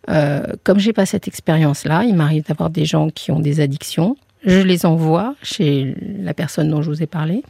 euh, 0.09 0.43
comme 0.63 0.79
j'ai 0.79 0.93
pas 0.93 1.05
cette 1.05 1.27
expérience-là, 1.27 2.03
il 2.03 2.15
m'arrive 2.15 2.43
d'avoir 2.45 2.69
des 2.69 2.85
gens 2.85 3.09
qui 3.09 3.31
ont 3.31 3.39
des 3.39 3.61
addictions. 3.61 4.15
Je 4.45 4.59
les 4.59 4.85
envoie 4.85 5.35
chez 5.41 5.95
la 6.19 6.33
personne 6.33 6.69
dont 6.69 6.81
je 6.81 6.89
vous 6.89 7.01
ai 7.03 7.07
parlé 7.07 7.43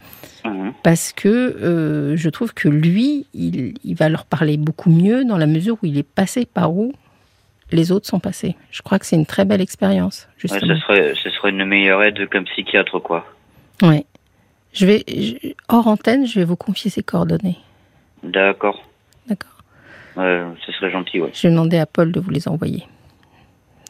Mhm. 0.44 0.74
parce 0.82 1.12
que 1.14 1.28
euh, 1.28 2.16
je 2.16 2.28
trouve 2.28 2.52
que 2.52 2.68
lui, 2.68 3.26
il, 3.32 3.74
il 3.82 3.94
va 3.94 4.08
leur 4.10 4.26
parler 4.26 4.56
beaucoup 4.58 4.90
mieux 4.90 5.24
dans 5.24 5.38
la 5.38 5.46
mesure 5.46 5.76
où 5.82 5.86
il 5.86 5.96
est 5.98 6.02
passé 6.02 6.44
par 6.44 6.72
où 6.74 6.92
les 7.72 7.90
autres 7.92 8.06
sont 8.06 8.20
passés. 8.20 8.54
Je 8.70 8.82
crois 8.82 8.98
que 8.98 9.06
c'est 9.06 9.16
une 9.16 9.24
très 9.26 9.44
belle 9.46 9.62
expérience, 9.62 10.28
Ouais, 10.42 10.48
ce 10.50 10.58
serait, 10.58 11.14
ce 11.14 11.30
serait 11.30 11.48
une 11.50 11.64
meilleure 11.64 12.02
aide 12.02 12.28
comme 12.28 12.44
psychiatre, 12.44 12.98
quoi. 13.00 13.24
Ouais. 13.82 14.04
Je 14.74 14.84
vais, 14.86 15.02
je- 15.08 15.52
hors 15.68 15.86
antenne, 15.86 16.26
je 16.26 16.38
vais 16.38 16.44
vous 16.44 16.56
confier 16.56 16.90
ses 16.90 17.02
coordonnées. 17.02 17.56
D'accord. 18.22 18.84
D'accord. 19.26 19.50
Ce 20.16 20.72
serait 20.72 20.90
gentil, 20.90 21.20
ouais. 21.20 21.30
Je 21.32 21.42
vais 21.48 21.50
demander 21.54 21.78
à 21.78 21.86
Paul 21.86 22.12
de 22.12 22.20
vous 22.20 22.30
les 22.30 22.46
envoyer. 22.48 22.84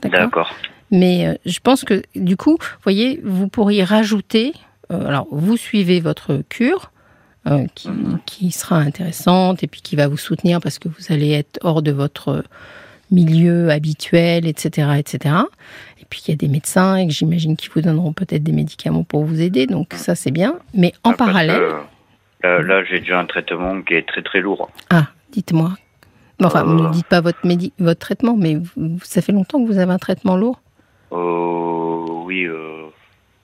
D'accord. 0.02 0.54
Mais 0.94 1.26
euh, 1.26 1.34
je 1.44 1.58
pense 1.60 1.84
que 1.84 2.02
du 2.14 2.36
coup, 2.36 2.52
vous 2.60 2.82
voyez, 2.82 3.20
vous 3.24 3.48
pourriez 3.48 3.84
rajouter. 3.84 4.52
euh, 4.90 5.06
alors, 5.08 5.26
vous 5.30 5.56
suivez 5.56 6.00
votre 6.00 6.42
cure. 6.48 6.90
euh, 7.46 7.66
qui, 7.74 7.90
qui 8.24 8.50
sera 8.52 8.76
intéressante 8.76 9.62
et 9.62 9.66
puis 9.66 9.82
qui 9.82 9.96
va 9.96 10.08
vous 10.08 10.16
soutenir 10.16 10.60
parce 10.62 10.78
que 10.78 10.88
vous 10.88 11.12
allez 11.12 11.30
être 11.32 11.58
hors 11.62 11.82
de 11.82 11.92
votre 11.92 12.42
milieu 13.10 13.68
habituel, 13.70 14.46
etc., 14.46 14.92
etc. 14.98 15.34
Et 16.00 16.06
puis 16.08 16.22
il 16.26 16.30
y 16.30 16.32
a 16.32 16.36
des 16.36 16.48
médecins 16.48 16.96
et 16.96 17.06
que 17.06 17.12
j'imagine 17.12 17.54
qu'ils 17.56 17.70
vous 17.72 17.82
donneront 17.82 18.14
peut-être 18.14 18.42
des 18.42 18.52
médicaments 18.52 19.04
pour 19.04 19.24
vous 19.26 19.42
aider, 19.42 19.66
donc 19.66 19.92
ça 19.94 20.14
c'est 20.14 20.30
bien. 20.30 20.54
Mais 20.72 20.94
en 21.04 21.10
Ah, 21.10 21.16
parallèle, 21.18 21.60
que, 22.42 22.46
là, 22.48 22.62
là, 22.62 22.84
j'ai 22.84 23.00
déjà 23.00 23.20
un 23.20 23.26
traitement 23.26 23.82
qui 23.82 23.92
est 23.92 24.08
très 24.08 24.22
très 24.22 24.40
lourd. 24.40 24.70
ah, 24.88 25.08
dites-moi. 25.32 25.74
Enfin, 26.42 26.66
Euh. 26.66 26.88
ne 26.88 26.92
dites 26.92 27.06
pas 27.08 27.20
votre, 27.20 27.46
médi- 27.46 27.72
votre 27.78 28.00
traitement, 28.00 28.36
mais 28.38 28.54
vous- 28.56 28.98
ça 29.02 29.20
fait 29.20 29.32
longtemps 29.32 29.62
que 29.62 29.66
vous 29.70 29.78
avez 29.78 29.92
un 29.92 29.98
traitement 29.98 30.36
lourd 30.38 30.60
Euh, 31.14 32.06
oui, 32.24 32.44
euh, 32.44 32.86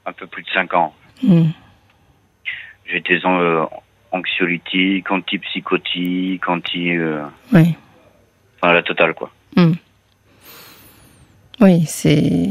un 0.07 0.13
peu 0.13 0.27
plus 0.27 0.43
de 0.43 0.49
5 0.51 0.75
ans. 0.75 0.93
Hmm. 1.23 1.45
Des 2.93 3.21
euh, 3.25 3.65
anxiolytiques, 4.11 5.11
antipsychotiques, 5.11 6.49
anti... 6.49 6.91
euh, 6.97 7.23
Oui. 7.53 7.75
enfin, 8.61 8.73
la 8.73 8.83
totale, 8.83 9.15
quoi. 9.15 9.31
Oui, 11.61 11.85
c'est. 11.87 12.49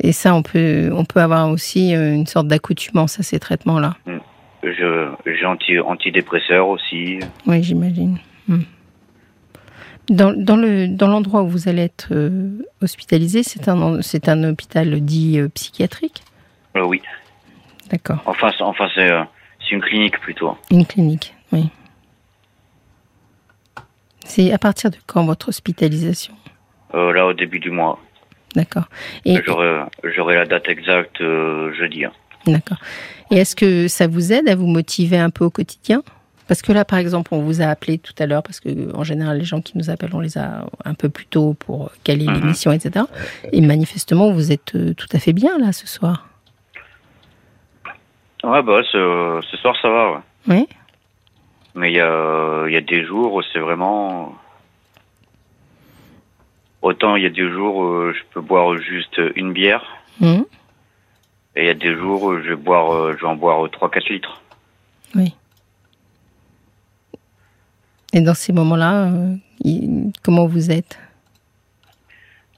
Et 0.00 0.12
ça, 0.12 0.34
on 0.34 0.42
peut, 0.42 0.90
on 0.92 1.04
peut 1.04 1.20
avoir 1.20 1.50
aussi 1.50 1.92
une 1.92 2.26
sorte 2.26 2.46
d'accoutumance 2.46 3.18
à 3.18 3.22
ces 3.22 3.38
traitements-là. 3.40 3.96
Je- 4.62 5.10
J'ai 5.26 5.44
anti, 5.44 5.78
antidépresseurs 5.80 6.68
aussi. 6.68 7.18
Oui, 7.46 7.62
j'imagine. 7.62 8.18
Dans, 10.08 10.32
dans 10.32 10.56
le 10.56 10.86
dans 10.86 11.08
l'endroit 11.08 11.42
où 11.42 11.48
vous 11.48 11.68
allez 11.68 11.82
être 11.82 12.08
euh, 12.12 12.50
hospitalisé, 12.80 13.42
c'est 13.42 13.68
un 13.68 14.00
c'est 14.02 14.28
un 14.28 14.44
hôpital 14.44 15.00
dit 15.00 15.38
euh, 15.40 15.48
psychiatrique? 15.48 16.22
Euh, 16.76 16.84
oui. 16.84 17.02
D'accord. 17.90 18.22
Enfin, 18.26 18.50
c'est- 18.56 18.62
enfin 18.62 18.88
c'est 18.94 19.72
une 19.74 19.80
clinique 19.80 20.20
plutôt. 20.20 20.56
Une 20.70 20.86
clinique. 20.86 21.34
Oui. 21.52 21.68
C'est 24.24 24.52
à 24.52 24.58
partir 24.58 24.90
de 24.90 24.96
quand 25.06 25.24
votre 25.24 25.48
hospitalisation? 25.48 26.34
Là, 26.94 27.26
au 27.26 27.32
début 27.34 27.58
du 27.60 27.70
mois. 27.70 27.98
D'accord. 28.54 28.88
Et 29.24 29.36
J'aurai 30.04 30.34
la 30.34 30.46
date 30.46 30.68
exacte 30.68 31.18
jeudi. 31.20 32.04
hein. 32.04 32.12
D'accord. 32.46 32.78
Et 33.30 33.36
est-ce 33.36 33.54
que 33.56 33.86
ça 33.88 34.06
vous 34.06 34.32
aide 34.32 34.48
à 34.48 34.54
vous 34.54 34.66
motiver 34.66 35.18
un 35.18 35.30
peu 35.30 35.44
au 35.44 35.50
quotidien? 35.50 36.02
Parce 36.48 36.62
que 36.62 36.72
là, 36.72 36.84
par 36.84 36.98
exemple, 37.00 37.34
on 37.34 37.40
vous 37.42 37.60
a 37.60 37.64
appelé 37.66 37.98
tout 37.98 38.12
à 38.18 38.26
l'heure, 38.26 38.42
parce 38.42 38.60
que 38.60 38.94
en 38.94 39.02
général, 39.02 39.38
les 39.38 39.44
gens 39.44 39.60
qui 39.60 39.76
nous 39.76 39.90
appellent, 39.90 40.14
on 40.14 40.20
les 40.20 40.38
a 40.38 40.64
un 40.84 40.94
peu 40.94 41.08
plus 41.08 41.26
tôt 41.26 41.54
pour 41.54 41.90
caler 42.04 42.26
Mhm. 42.26 42.34
l'émission, 42.34 42.70
etc. 42.72 43.04
Et 43.52 43.60
manifestement, 43.60 44.30
vous 44.30 44.52
êtes 44.52 44.74
euh, 44.76 44.94
tout 44.94 45.08
à 45.12 45.18
fait 45.18 45.32
bien 45.32 45.58
là 45.58 45.72
ce 45.72 45.86
soir. 45.88 46.28
Ouais, 48.44 48.62
bah, 48.62 48.80
ce, 48.92 49.40
ce 49.50 49.56
soir, 49.56 49.74
ça 49.82 49.88
va. 49.90 50.12
ouais. 50.12 50.18
Oui. 50.48 50.68
Mais 51.74 51.90
il 51.90 51.96
y 51.96 52.00
a, 52.00 52.68
y 52.68 52.76
a 52.76 52.80
des 52.80 53.04
jours 53.04 53.34
où 53.34 53.42
c'est 53.52 53.58
vraiment. 53.58 54.34
Autant 56.82 57.16
il 57.16 57.24
y 57.24 57.26
a 57.26 57.30
des 57.30 57.50
jours 57.50 57.76
où 57.76 58.12
je 58.12 58.20
peux 58.32 58.40
boire 58.40 58.76
juste 58.78 59.20
une 59.34 59.52
bière, 59.52 59.84
Mhm. 60.20 60.44
et 61.56 61.62
il 61.62 61.66
y 61.66 61.70
a 61.70 61.74
des 61.74 61.94
jours 61.96 62.22
où 62.22 62.36
je 62.38 62.50
vais, 62.50 62.56
boire, 62.56 62.92
euh, 62.94 63.14
je 63.16 63.22
vais 63.22 63.26
en 63.26 63.34
boire 63.34 63.68
3-4 63.70 64.08
litres. 64.08 64.40
Oui. 65.16 65.34
Et 68.16 68.22
dans 68.22 68.32
ces 68.32 68.54
moments-là, 68.54 69.08
euh, 69.08 69.34
comment 70.22 70.46
vous 70.46 70.70
êtes? 70.70 70.98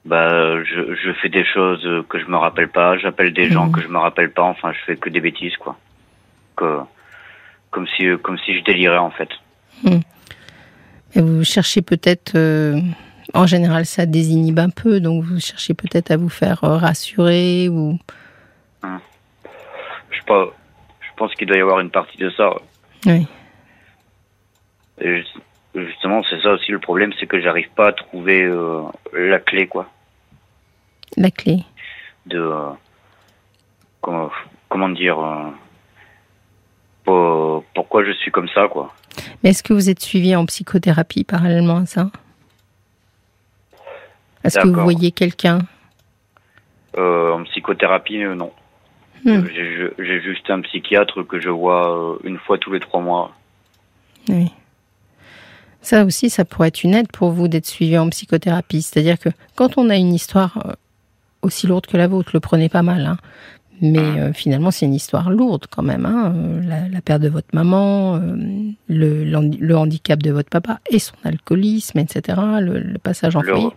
Bah, 0.05 0.63
je, 0.63 0.95
je 0.95 1.11
fais 1.21 1.27
des 1.27 1.43
choses 1.43 1.85
que 2.07 2.17
je 2.17 2.25
me 2.27 2.37
rappelle 2.37 2.69
pas, 2.69 2.97
j'appelle 2.97 3.33
des 3.33 3.49
gens 3.51 3.65
Mhm. 3.65 3.71
que 3.73 3.81
je 3.81 3.89
me 3.89 3.97
rappelle 3.97 4.31
pas, 4.31 4.43
enfin, 4.43 4.71
je 4.71 4.79
fais 4.85 4.95
que 4.95 5.09
des 5.09 5.19
bêtises, 5.19 5.57
quoi. 5.57 5.77
Que, 6.55 6.79
comme, 7.71 7.85
si, 7.97 8.05
comme 8.23 8.37
si 8.37 8.57
je 8.57 8.63
délirais, 8.63 8.99
en 8.99 9.11
fait. 9.11 9.27
Et 11.13 11.19
vous 11.19 11.43
cherchez 11.43 11.81
peut-être, 11.81 12.35
euh, 12.35 12.79
en 13.33 13.45
général, 13.45 13.85
ça 13.85 14.05
désinhibe 14.05 14.59
un 14.59 14.69
peu, 14.69 15.01
donc 15.01 15.25
vous 15.25 15.41
cherchez 15.41 15.73
peut-être 15.73 16.09
à 16.11 16.15
vous 16.15 16.29
faire 16.29 16.63
euh, 16.63 16.77
rassurer 16.77 17.67
ou. 17.67 17.99
Je, 18.81 20.21
pas, 20.25 20.45
je 21.01 21.07
pense 21.17 21.35
qu'il 21.35 21.47
doit 21.47 21.57
y 21.57 21.61
avoir 21.61 21.81
une 21.81 21.91
partie 21.91 22.17
de 22.17 22.29
ça. 22.29 22.49
Oui. 23.05 23.27
Et 25.01 25.21
justement, 25.75 26.21
c'est 26.29 26.41
ça 26.41 26.51
aussi 26.53 26.71
le 26.71 26.79
problème, 26.79 27.11
c'est 27.19 27.27
que 27.27 27.39
j'arrive 27.41 27.69
pas 27.75 27.87
à 27.89 27.93
trouver 27.93 28.43
euh, 28.43 28.81
la 29.13 29.39
clé, 29.39 29.67
quoi. 29.67 29.89
La 31.17 31.31
clé. 31.31 31.63
De. 32.25 32.39
euh, 32.39 32.69
comment, 34.01 34.29
comment 34.69 34.89
dire. 34.89 35.19
euh, 35.19 35.49
pour- 37.03 37.63
pourquoi 37.73 38.03
je 38.05 38.11
suis 38.11 38.31
comme 38.31 38.49
ça, 38.49 38.67
quoi. 38.67 38.93
Mais 39.43 39.49
est-ce 39.51 39.63
que 39.63 39.73
vous 39.73 39.89
êtes 39.89 40.01
suivi 40.01 40.35
en 40.35 40.45
psychothérapie 40.45 41.23
parallèlement 41.23 41.77
à 41.77 41.85
ça? 41.85 42.11
Est-ce 44.43 44.59
que 44.59 44.67
vous 44.67 44.81
voyez 44.83 45.11
quelqu'un? 45.11 45.59
En 46.97 47.43
psychothérapie, 47.43 48.19
non. 48.19 48.51
Hmm. 49.25 49.45
J'ai 49.53 49.75
ju- 49.75 49.91
J'ai 49.99 50.21
juste 50.21 50.49
un 50.49 50.61
psychiatre 50.61 51.23
que 51.23 51.39
je 51.39 51.49
vois 51.49 52.17
une 52.23 52.37
fois 52.37 52.57
tous 52.57 52.71
les 52.71 52.79
trois 52.79 53.01
mois. 53.01 53.31
Oui. 54.29 54.51
Ça 55.81 56.03
aussi, 56.03 56.29
ça 56.29 56.45
pourrait 56.45 56.67
être 56.69 56.83
une 56.83 56.93
aide 56.93 57.11
pour 57.11 57.31
vous 57.31 57.47
d'être 57.47 57.65
suivi 57.65 57.97
en 57.97 58.09
psychothérapie. 58.09 58.81
C'est-à-dire 58.81 59.17
que 59.17 59.29
quand 59.55 59.77
on 59.77 59.89
a 59.89 59.95
une 59.95 60.13
histoire 60.13 60.57
euh, 60.65 60.73
aussi 61.41 61.67
lourde 61.67 61.85
que 61.87 61.97
la 61.97 62.07
vôtre, 62.07 62.31
le 62.33 62.39
prenez 62.39 62.67
pas 62.69 62.81
mal. 62.83 63.05
hein. 63.05 63.17
Mais 63.81 63.99
euh, 63.99 64.33
finalement, 64.33 64.71
c'est 64.71 64.85
une 64.85 64.93
histoire 64.93 65.29
lourde 65.29 65.65
quand 65.71 65.83
même. 65.83 66.05
hein. 66.05 66.33
Euh, 66.35 66.61
La, 66.67 66.89
la 66.89 66.99
perte 67.01 67.21
de 67.21 67.29
votre 67.29 67.47
maman, 67.53 68.15
euh, 68.17 68.35
le, 68.89 69.73
handicap 69.75 70.21
de 70.21 70.31
votre 70.31 70.49
papa 70.49 70.79
et 70.89 70.99
son 70.99 71.15
alcoolisme, 71.23 71.97
etc. 71.99 72.37
Le, 72.59 72.79
le 72.79 72.97
passage 72.99 73.37
en 73.37 73.41
Le, 73.41 73.47
foyer. 73.53 73.69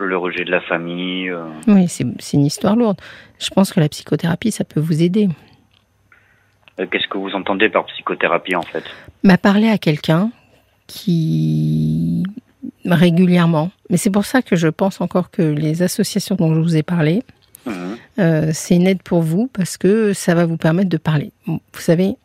le 0.00 0.16
rejet 0.18 0.44
de 0.44 0.50
la 0.50 0.60
famille. 0.60 1.30
euh, 1.30 1.44
Oui, 1.68 1.86
c'est 1.88 2.36
une 2.36 2.46
histoire 2.46 2.74
lourde. 2.74 2.98
Je 3.38 3.50
pense 3.50 3.72
que 3.72 3.78
la 3.78 3.88
psychothérapie, 3.88 4.50
ça 4.50 4.64
peut 4.64 4.80
vous 4.80 5.02
aider. 5.04 5.28
Qu'est-ce 6.76 7.06
que 7.06 7.18
vous 7.18 7.30
entendez 7.36 7.68
par 7.68 7.86
psychothérapie, 7.86 8.56
en 8.56 8.62
fait? 8.62 8.82
M'a 9.22 9.38
parlé 9.38 9.68
à 9.68 9.78
quelqu'un 9.78 10.30
qui 10.86 12.22
régulièrement, 12.84 13.70
mais 13.90 13.96
c'est 13.96 14.10
pour 14.10 14.24
ça 14.24 14.42
que 14.42 14.56
je 14.56 14.68
pense 14.68 15.00
encore 15.00 15.30
que 15.30 15.42
les 15.42 15.82
associations 15.82 16.34
dont 16.34 16.54
je 16.54 16.60
vous 16.60 16.76
ai 16.76 16.82
parlé, 16.82 17.22
Mhm. 17.66 17.96
euh, 18.18 18.50
c'est 18.52 18.76
une 18.76 18.86
aide 18.86 19.02
pour 19.02 19.22
vous 19.22 19.48
parce 19.52 19.76
que 19.78 20.12
ça 20.12 20.34
va 20.34 20.44
vous 20.44 20.58
permettre 20.58 20.90
de 20.90 20.98
parler. 20.98 21.32
Vous 21.46 21.60
savez, 21.72 22.16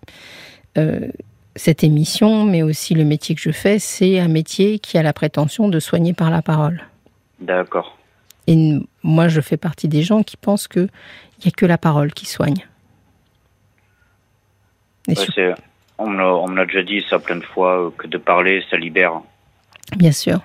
euh, 0.77 1.07
cette 1.55 1.83
émission, 1.83 2.43
mais 2.45 2.61
aussi 2.61 2.93
le 2.93 3.05
métier 3.05 3.35
que 3.35 3.41
je 3.41 3.51
fais, 3.51 3.79
c'est 3.79 4.19
un 4.19 4.27
métier 4.27 4.79
qui 4.79 4.97
a 4.97 5.03
la 5.03 5.13
prétention 5.13 5.69
de 5.69 5.79
soigner 5.79 6.13
par 6.13 6.29
la 6.29 6.41
parole. 6.41 6.81
D'accord. 7.39 7.97
Et 8.47 8.79
moi, 9.03 9.27
je 9.29 9.39
fais 9.41 9.57
partie 9.57 9.87
des 9.87 10.03
gens 10.03 10.23
qui 10.23 10.35
pensent 10.35 10.67
que 10.67 10.87
il 11.39 11.45
y 11.45 11.47
a 11.47 11.51
que 11.51 11.65
la 11.65 11.77
parole 11.77 12.13
qui 12.13 12.25
soigne. 12.25 12.65
Ouais, 15.07 15.15
sur- 15.15 15.33
on 15.99 16.47
me 16.47 16.55
l'a- 16.55 16.65
déjà 16.65 16.83
dit 16.83 17.05
ça 17.09 17.19
plein 17.19 17.35
de 17.37 17.43
fois, 17.43 17.79
euh, 17.87 17.89
que 17.97 18.07
de 18.07 18.17
parler, 18.17 18.63
ça 18.69 18.77
libère. 18.77 19.21
bien 19.97 20.11
sûr. 20.11 20.39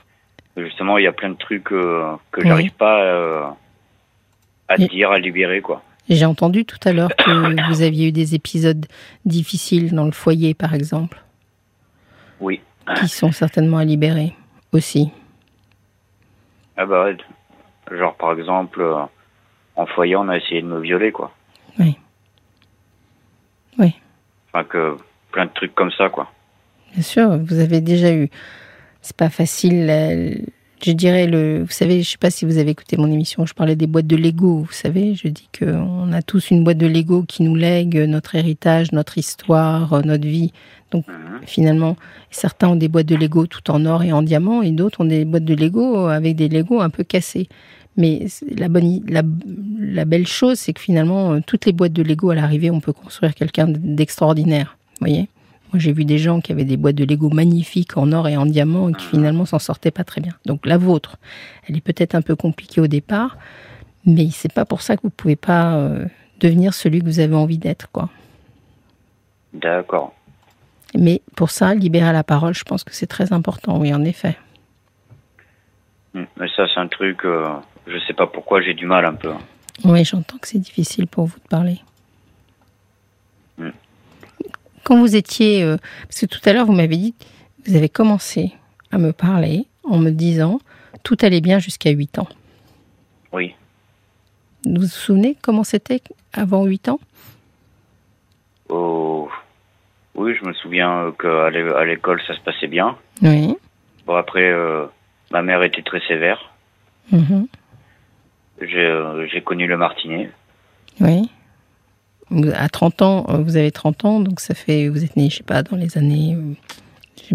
Justement, 0.56 0.98
il 0.98 1.04
y 1.04 1.06
a 1.08 1.12
plein 1.12 1.30
de 1.30 1.36
trucs 1.36 1.72
euh, 1.72 2.14
que 2.30 2.40
Oui. 2.42 2.46
j'arrive 2.48 2.72
pas 2.72 3.02
euh, 3.02 3.42
à 4.68 4.76
dire, 4.76 5.10
à 5.10 5.18
libérer, 5.18 5.60
quoi. 5.60 5.82
J'ai 6.08 6.24
entendu 6.26 6.64
tout 6.64 6.78
à 6.84 6.92
l'heure 6.92 7.14
que 7.16 7.68
vous 7.68 7.82
aviez 7.82 8.08
eu 8.08 8.12
des 8.12 8.34
épisodes 8.34 8.86
difficiles 9.24 9.92
dans 9.94 10.04
le 10.04 10.12
foyer, 10.12 10.54
par 10.54 10.74
exemple, 10.74 11.22
Oui. 12.40 12.60
qui 12.96 13.08
sont 13.08 13.32
certainement 13.32 13.78
à 13.78 13.84
libérer 13.84 14.34
aussi. 14.72 15.10
Ah 16.76 16.86
bah. 16.86 17.06
Genre, 17.90 18.14
par 18.16 18.32
exemple, 18.32 18.84
en 19.76 19.86
foyer, 19.86 20.16
on 20.16 20.28
a 20.28 20.36
essayé 20.36 20.62
de 20.62 20.66
me 20.66 20.80
violer, 20.80 21.10
quoi. 21.12 21.32
Oui. 21.78 21.98
Oui. 23.78 23.94
Enfin, 24.52 24.64
que 24.64 24.96
plein 25.34 25.46
de 25.46 25.50
trucs 25.54 25.74
comme 25.74 25.90
ça, 25.98 26.08
quoi. 26.08 26.30
Bien 26.94 27.02
sûr, 27.02 27.36
vous 27.38 27.58
avez 27.58 27.80
déjà 27.80 28.14
eu. 28.14 28.30
C'est 29.02 29.16
pas 29.16 29.28
facile. 29.30 30.44
Je 30.84 30.92
dirais 30.92 31.26
le. 31.26 31.62
Vous 31.62 31.70
savez, 31.72 32.02
je 32.02 32.10
sais 32.10 32.18
pas 32.18 32.30
si 32.30 32.44
vous 32.44 32.58
avez 32.58 32.70
écouté 32.70 32.96
mon 32.96 33.10
émission. 33.10 33.44
Je 33.46 33.54
parlais 33.54 33.74
des 33.76 33.86
boîtes 33.86 34.06
de 34.06 34.16
Lego. 34.16 34.58
Vous 34.58 34.72
savez, 34.72 35.14
je 35.14 35.28
dis 35.28 35.48
que 35.52 35.64
on 35.64 36.12
a 36.12 36.22
tous 36.22 36.50
une 36.50 36.62
boîte 36.62 36.78
de 36.78 36.86
Lego 36.86 37.22
qui 37.26 37.42
nous 37.42 37.56
lègue 37.56 37.96
notre 38.06 38.34
héritage, 38.36 38.92
notre 38.92 39.18
histoire, 39.18 39.92
euh, 39.94 40.02
notre 40.02 40.26
vie. 40.26 40.52
Donc 40.92 41.06
Mhm. 41.08 41.40
finalement, 41.46 41.96
certains 42.30 42.68
ont 42.68 42.76
des 42.76 42.88
boîtes 42.88 43.06
de 43.06 43.16
Lego 43.16 43.46
tout 43.46 43.68
en 43.70 43.84
or 43.86 44.04
et 44.04 44.12
en 44.12 44.22
diamant, 44.22 44.62
et 44.62 44.70
d'autres 44.70 45.00
ont 45.00 45.06
des 45.06 45.24
boîtes 45.24 45.44
de 45.44 45.54
Lego 45.54 46.06
avec 46.06 46.36
des 46.36 46.48
Lego 46.48 46.80
un 46.80 46.90
peu 46.90 47.02
cassés. 47.02 47.48
Mais 47.96 48.26
la 48.56 48.68
bonne, 48.68 49.00
la, 49.08 49.22
la 49.80 50.04
belle 50.04 50.26
chose, 50.26 50.58
c'est 50.58 50.72
que 50.72 50.80
finalement, 50.80 51.32
euh, 51.32 51.40
toutes 51.46 51.64
les 51.66 51.72
boîtes 51.72 51.92
de 51.92 52.02
Lego 52.02 52.30
à 52.30 52.34
l'arrivée, 52.34 52.70
on 52.70 52.80
peut 52.80 52.92
construire 52.92 53.34
quelqu'un 53.34 53.66
d'extraordinaire. 53.68 54.76
Vous 55.00 55.06
voyez 55.06 55.28
Moi, 55.72 55.78
j'ai 55.78 55.92
vu 55.92 56.04
des 56.04 56.18
gens 56.18 56.40
qui 56.40 56.52
avaient 56.52 56.64
des 56.64 56.76
boîtes 56.76 56.94
de 56.96 57.04
Lego 57.04 57.30
magnifiques 57.30 57.96
en 57.96 58.12
or 58.12 58.28
et 58.28 58.36
en 58.36 58.46
diamant 58.46 58.88
et 58.88 58.92
qui 58.92 59.06
finalement 59.06 59.44
s'en 59.44 59.58
sortaient 59.58 59.90
pas 59.90 60.04
très 60.04 60.20
bien. 60.20 60.32
Donc 60.46 60.66
la 60.66 60.78
vôtre, 60.78 61.16
elle 61.68 61.76
est 61.76 61.80
peut-être 61.80 62.14
un 62.14 62.22
peu 62.22 62.36
compliquée 62.36 62.80
au 62.80 62.86
départ, 62.86 63.36
mais 64.06 64.28
c'est 64.30 64.52
pas 64.52 64.64
pour 64.64 64.82
ça 64.82 64.96
que 64.96 65.02
vous 65.02 65.10
pouvez 65.10 65.36
pas 65.36 65.74
euh, 65.74 66.04
devenir 66.40 66.74
celui 66.74 67.00
que 67.00 67.06
vous 67.06 67.20
avez 67.20 67.34
envie 67.34 67.58
d'être, 67.58 67.90
quoi. 67.90 68.08
D'accord. 69.52 70.14
Mais 70.96 71.22
pour 71.36 71.50
ça, 71.50 71.74
libérer 71.74 72.12
la 72.12 72.24
parole, 72.24 72.54
je 72.54 72.64
pense 72.64 72.84
que 72.84 72.94
c'est 72.94 73.06
très 73.06 73.32
important, 73.32 73.78
oui, 73.78 73.92
en 73.94 74.04
effet. 74.04 74.36
Mm. 76.14 76.24
Mais 76.38 76.46
ça, 76.56 76.66
c'est 76.72 76.80
un 76.80 76.88
truc, 76.88 77.24
euh, 77.24 77.46
je 77.86 77.98
sais 78.06 78.14
pas 78.14 78.26
pourquoi, 78.26 78.62
j'ai 78.62 78.74
du 78.74 78.86
mal 78.86 79.04
un 79.04 79.14
peu. 79.14 79.32
Oui, 79.84 80.04
j'entends 80.04 80.38
que 80.38 80.48
c'est 80.48 80.58
difficile 80.58 81.06
pour 81.08 81.26
vous 81.26 81.38
de 81.38 81.48
parler. 81.48 81.80
Quand 84.84 84.98
vous 84.98 85.16
étiez... 85.16 85.62
euh, 85.62 85.76
parce 86.08 86.20
que 86.20 86.26
tout 86.26 86.40
à 86.44 86.52
l'heure, 86.52 86.66
vous 86.66 86.72
m'avez 86.72 86.96
dit, 86.96 87.14
vous 87.66 87.76
avez 87.76 87.88
commencé 87.88 88.52
à 88.92 88.98
me 88.98 89.12
parler 89.12 89.66
en 89.82 89.98
me 89.98 90.10
disant, 90.10 90.60
tout 91.02 91.16
allait 91.22 91.40
bien 91.40 91.58
jusqu'à 91.58 91.90
8 91.90 92.18
ans. 92.18 92.28
Oui. 93.32 93.54
Vous 94.64 94.82
vous 94.82 94.86
souvenez 94.86 95.36
comment 95.42 95.64
c'était 95.64 96.02
avant 96.32 96.64
8 96.64 96.88
ans? 96.88 97.00
Oh. 98.68 99.28
Oui, 100.14 100.34
je 100.40 100.46
me 100.46 100.52
souviens 100.52 101.12
qu'à 101.18 101.50
l'école, 101.50 102.22
ça 102.26 102.34
se 102.34 102.40
passait 102.40 102.68
bien. 102.68 102.96
Oui. 103.22 103.56
Bon, 104.06 104.14
après, 104.14 104.44
euh, 104.44 104.86
ma 105.30 105.42
mère 105.42 105.62
était 105.62 105.82
très 105.82 106.00
sévère. 106.06 106.52
Euh, 107.12 109.26
j'ai 109.30 109.42
connu 109.42 109.66
le 109.66 109.76
martinet. 109.76 110.30
Oui. 111.00 111.30
À 112.54 112.68
30 112.68 113.02
ans, 113.02 113.26
euh, 113.28 113.38
vous 113.38 113.56
avez 113.56 113.70
30 113.70 114.04
ans, 114.04 114.20
donc 114.20 114.40
ça 114.40 114.54
fait... 114.54 114.88
Vous 114.88 115.04
êtes 115.04 115.16
né, 115.16 115.28
je 115.30 115.36
sais 115.36 115.42
pas, 115.42 115.62
dans 115.62 115.76
les 115.76 115.96
années... 115.98 116.34
euh, 116.36 116.54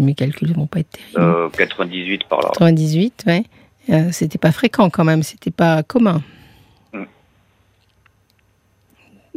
Mes 0.02 0.14
calculs 0.14 0.48
ne 0.48 0.54
vont 0.54 0.66
pas 0.66 0.80
être 0.80 0.90
terribles. 0.90 1.20
Euh, 1.20 1.48
98 1.50 2.24
par 2.24 2.40
là. 2.40 2.50
98, 2.52 3.24
ouais. 3.26 3.44
Euh, 3.90 4.08
c'était 4.12 4.38
pas 4.38 4.52
fréquent 4.52 4.88
quand 4.90 5.04
même, 5.04 5.22
c'était 5.22 5.50
pas 5.50 5.82
commun. 5.82 6.22
Mm. 6.92 7.02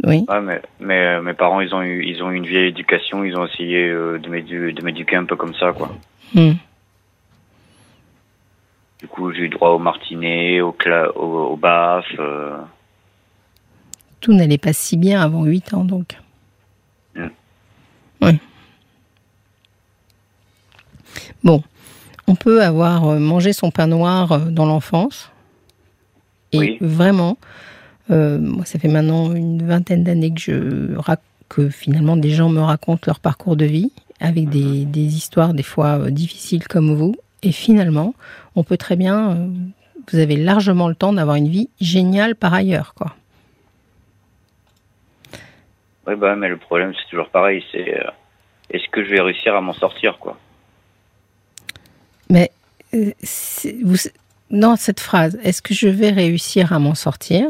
Oui, 0.06 0.26
Ouais, 0.28 0.42
mais, 0.42 0.62
mais 0.80 1.00
euh, 1.06 1.22
mes 1.22 1.34
parents, 1.34 1.62
ils 1.62 1.74
ont 1.74 1.82
eu, 1.82 2.04
ils 2.06 2.22
ont 2.24 2.32
eu 2.32 2.36
une 2.36 2.46
vieille 2.46 2.68
éducation. 2.68 3.24
Ils 3.24 3.36
ont 3.38 3.46
essayé 3.46 3.88
euh, 3.90 4.18
de 4.20 4.28
m'édu- 4.30 4.74
de 4.74 4.84
m'éduquer 4.84 5.16
un 5.16 5.26
peu 5.26 5.36
comme 5.36 5.54
ça, 5.56 5.72
quoi. 5.72 5.96
Mm. 6.36 6.52
Du 9.00 9.08
coup, 9.08 9.32
j'ai 9.34 9.42
eu 9.44 9.50
droit 9.50 9.70
au 9.70 9.80
martinet, 9.80 10.62
au, 10.62 10.76
au, 11.16 11.22
au 11.52 11.56
baf. 11.58 12.06
euh, 12.20 12.58
tout 14.24 14.34
n'allait 14.34 14.58
pas 14.58 14.72
si 14.72 14.96
bien 14.96 15.22
avant 15.22 15.44
8 15.44 15.74
ans 15.74 15.84
donc. 15.84 16.18
Oui. 18.22 18.40
Bon, 21.44 21.62
on 22.26 22.36
peut 22.36 22.64
avoir 22.64 23.06
euh, 23.10 23.20
mangé 23.20 23.52
son 23.52 23.70
pain 23.70 23.86
noir 23.88 24.32
euh, 24.32 24.40
dans 24.50 24.66
l'enfance. 24.66 25.30
Et 26.54 26.58
Oui. 26.58 26.78
vraiment, 26.80 27.38
euh, 28.12 28.40
moi, 28.40 28.64
ça 28.64 28.80
fait 28.80 28.88
maintenant 28.88 29.34
une 29.36 29.62
vingtaine 29.68 30.06
d'années 30.06 30.34
que 30.34 30.40
je 30.40 30.96
que 31.50 31.70
finalement 31.70 32.16
des 32.16 32.30
gens 32.30 32.48
me 32.50 32.62
racontent 32.62 33.04
leur 33.06 33.20
parcours 33.20 33.58
de 33.58 33.66
vie 33.66 33.92
avec 34.22 34.48
des, 34.50 34.86
des 34.86 35.16
histoires 35.18 35.54
des 35.54 35.64
fois 35.64 36.10
difficiles 36.10 36.66
comme 36.70 36.96
vous. 36.96 37.16
Et 37.44 37.52
finalement, 37.52 38.16
on 38.56 38.64
peut 38.64 38.78
très 38.78 38.96
bien, 38.96 39.32
euh, 39.32 39.48
vous 40.12 40.18
avez 40.20 40.38
largement 40.38 40.88
le 40.88 40.96
temps 40.96 41.12
d'avoir 41.12 41.36
une 41.36 41.50
vie 41.50 41.68
géniale 41.82 42.36
par 42.36 42.54
ailleurs, 42.54 42.94
quoi. 42.94 43.16
Ouais, 46.08 46.16
bah, 46.16 46.36
mais 46.36 46.50
le 46.50 46.58
problème, 46.58 46.94
c'est 46.96 47.10
toujours 47.10 47.30
pareil. 47.30 47.64
C'est 47.72 47.98
euh, 48.00 48.10
est-ce 48.70 48.88
que 48.92 49.04
je 49.04 49.10
vais 49.10 49.22
réussir 49.22 49.56
à 49.56 49.62
m'en 49.62 49.74
sortir, 49.74 50.18
quoi? 50.20 50.38
Mais 52.30 52.52
euh, 52.94 53.12
vous, 53.84 53.98
dans 54.52 54.76
cette 54.76 55.00
phrase, 55.00 55.40
est-ce 55.44 55.62
que 55.62 55.74
je 55.74 55.88
vais 55.88 56.10
réussir 56.10 56.74
à 56.74 56.80
m'en 56.80 56.96
sortir? 56.96 57.48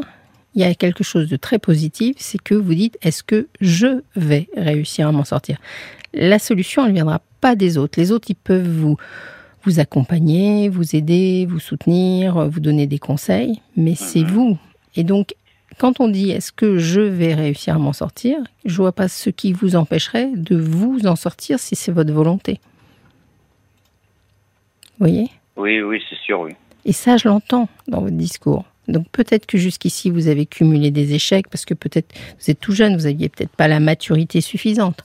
Il 0.54 0.60
y 0.62 0.64
a 0.64 0.74
quelque 0.74 1.02
chose 1.02 1.28
de 1.28 1.36
très 1.36 1.58
positif, 1.58 2.14
c'est 2.18 2.40
que 2.40 2.54
vous 2.54 2.74
dites 2.74 2.96
est-ce 3.02 3.24
que 3.24 3.48
je 3.60 4.02
vais 4.14 4.48
réussir 4.56 5.08
à 5.08 5.12
m'en 5.12 5.24
sortir? 5.24 5.58
La 6.12 6.38
solution, 6.38 6.82
elle 6.84 6.90
ne 6.90 6.94
viendra 6.94 7.20
pas 7.40 7.56
des 7.56 7.76
autres. 7.76 7.98
Les 7.98 8.12
autres, 8.12 8.26
ils 8.30 8.36
peuvent 8.36 8.68
vous 8.68 8.96
vous 9.64 9.80
accompagner, 9.80 10.68
vous 10.68 10.94
aider, 10.94 11.46
vous 11.48 11.58
soutenir, 11.58 12.48
vous 12.50 12.60
donner 12.60 12.86
des 12.86 12.98
conseils, 12.98 13.62
mais 13.76 13.94
c'est 13.94 14.20
Mhm. 14.20 14.26
vous. 14.28 14.58
Et 14.94 15.04
donc, 15.04 15.34
quand 15.78 16.00
on 16.00 16.08
dit 16.08 16.30
est-ce 16.30 16.52
que 16.52 16.78
je 16.78 17.00
vais 17.00 17.34
réussir 17.34 17.76
à 17.76 17.78
m'en 17.78 17.92
sortir, 17.92 18.38
je 18.64 18.76
vois 18.76 18.92
pas 18.92 19.08
ce 19.08 19.30
qui 19.30 19.52
vous 19.52 19.76
empêcherait 19.76 20.30
de 20.34 20.56
vous 20.56 21.06
en 21.06 21.16
sortir 21.16 21.58
si 21.58 21.76
c'est 21.76 21.92
votre 21.92 22.12
volonté. 22.12 22.60
Vous 24.98 25.06
voyez? 25.06 25.30
Oui, 25.56 25.80
oui, 25.80 26.02
c'est 26.08 26.18
sûr, 26.18 26.40
oui. 26.40 26.52
et 26.84 26.92
ça, 26.92 27.16
je 27.16 27.28
l'entends 27.28 27.68
dans 27.88 28.00
votre 28.00 28.16
discours. 28.16 28.64
Donc 28.88 29.08
peut-être 29.10 29.46
que 29.46 29.56
jusqu'ici, 29.56 30.10
vous 30.10 30.28
avez 30.28 30.46
cumulé 30.46 30.90
des 30.90 31.14
échecs 31.14 31.48
parce 31.48 31.64
que 31.64 31.74
peut-être 31.74 32.14
vous 32.38 32.50
êtes 32.50 32.60
tout 32.60 32.72
jeune, 32.72 32.96
vous 32.96 33.04
n'aviez 33.04 33.28
peut-être 33.28 33.54
pas 33.54 33.68
la 33.68 33.80
maturité 33.80 34.40
suffisante. 34.40 35.04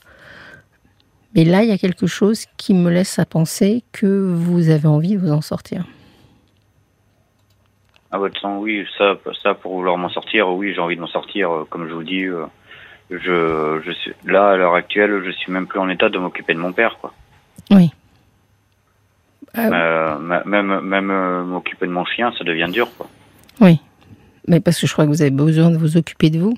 Mais 1.34 1.44
là, 1.44 1.62
il 1.62 1.68
y 1.68 1.72
a 1.72 1.78
quelque 1.78 2.06
chose 2.06 2.46
qui 2.56 2.74
me 2.74 2.90
laisse 2.90 3.18
à 3.18 3.24
penser 3.24 3.84
que 3.92 4.06
vous 4.06 4.68
avez 4.68 4.88
envie 4.88 5.14
de 5.14 5.18
vous 5.18 5.30
en 5.30 5.40
sortir. 5.40 5.86
Ah, 8.12 8.18
bah, 8.18 8.24
de 8.24 8.28
toute 8.28 8.34
façon, 8.42 8.56
oui, 8.56 8.86
ça, 8.98 9.16
ça, 9.42 9.54
pour 9.54 9.72
vouloir 9.76 9.96
m'en 9.96 10.08
sortir, 10.08 10.48
oui, 10.48 10.72
j'ai 10.74 10.80
envie 10.80 10.96
de 10.96 11.00
m'en 11.00 11.06
sortir. 11.06 11.50
euh, 11.50 11.64
Comme 11.70 11.88
je 11.88 11.94
vous 11.94 12.02
dis, 12.02 12.24
euh, 12.24 12.44
je, 13.10 13.80
je 13.84 13.90
suis, 13.92 14.12
là, 14.24 14.50
à 14.50 14.56
l'heure 14.56 14.74
actuelle, 14.74 15.22
je 15.24 15.30
suis 15.30 15.52
même 15.52 15.66
plus 15.66 15.78
en 15.78 15.88
état 15.88 16.08
de 16.08 16.18
m'occuper 16.18 16.54
de 16.54 16.58
mon 16.58 16.72
père, 16.72 16.98
quoi. 17.00 17.12
Oui. 17.70 17.90
Euh, 19.58 20.18
ma- 20.18 20.44
même, 20.44 20.80
même 20.80 21.10
euh, 21.10 21.44
m'occuper 21.44 21.86
de 21.86 21.92
mon 21.92 22.04
chien, 22.04 22.32
ça 22.38 22.44
devient 22.44 22.68
dur, 22.72 22.88
quoi. 22.96 23.08
oui. 23.60 23.80
Mais 24.48 24.58
parce 24.58 24.80
que 24.80 24.86
je 24.86 24.92
crois 24.92 25.04
que 25.04 25.10
vous 25.10 25.22
avez 25.22 25.30
besoin 25.30 25.70
de 25.70 25.76
vous 25.76 25.96
occuper 25.96 26.30
de 26.30 26.40
vous. 26.40 26.56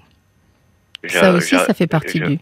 Ça 1.08 1.32
aussi, 1.32 1.56
j'a- 1.56 1.64
ça 1.64 1.74
fait 1.74 1.88
partie 1.88 2.20
du. 2.20 2.38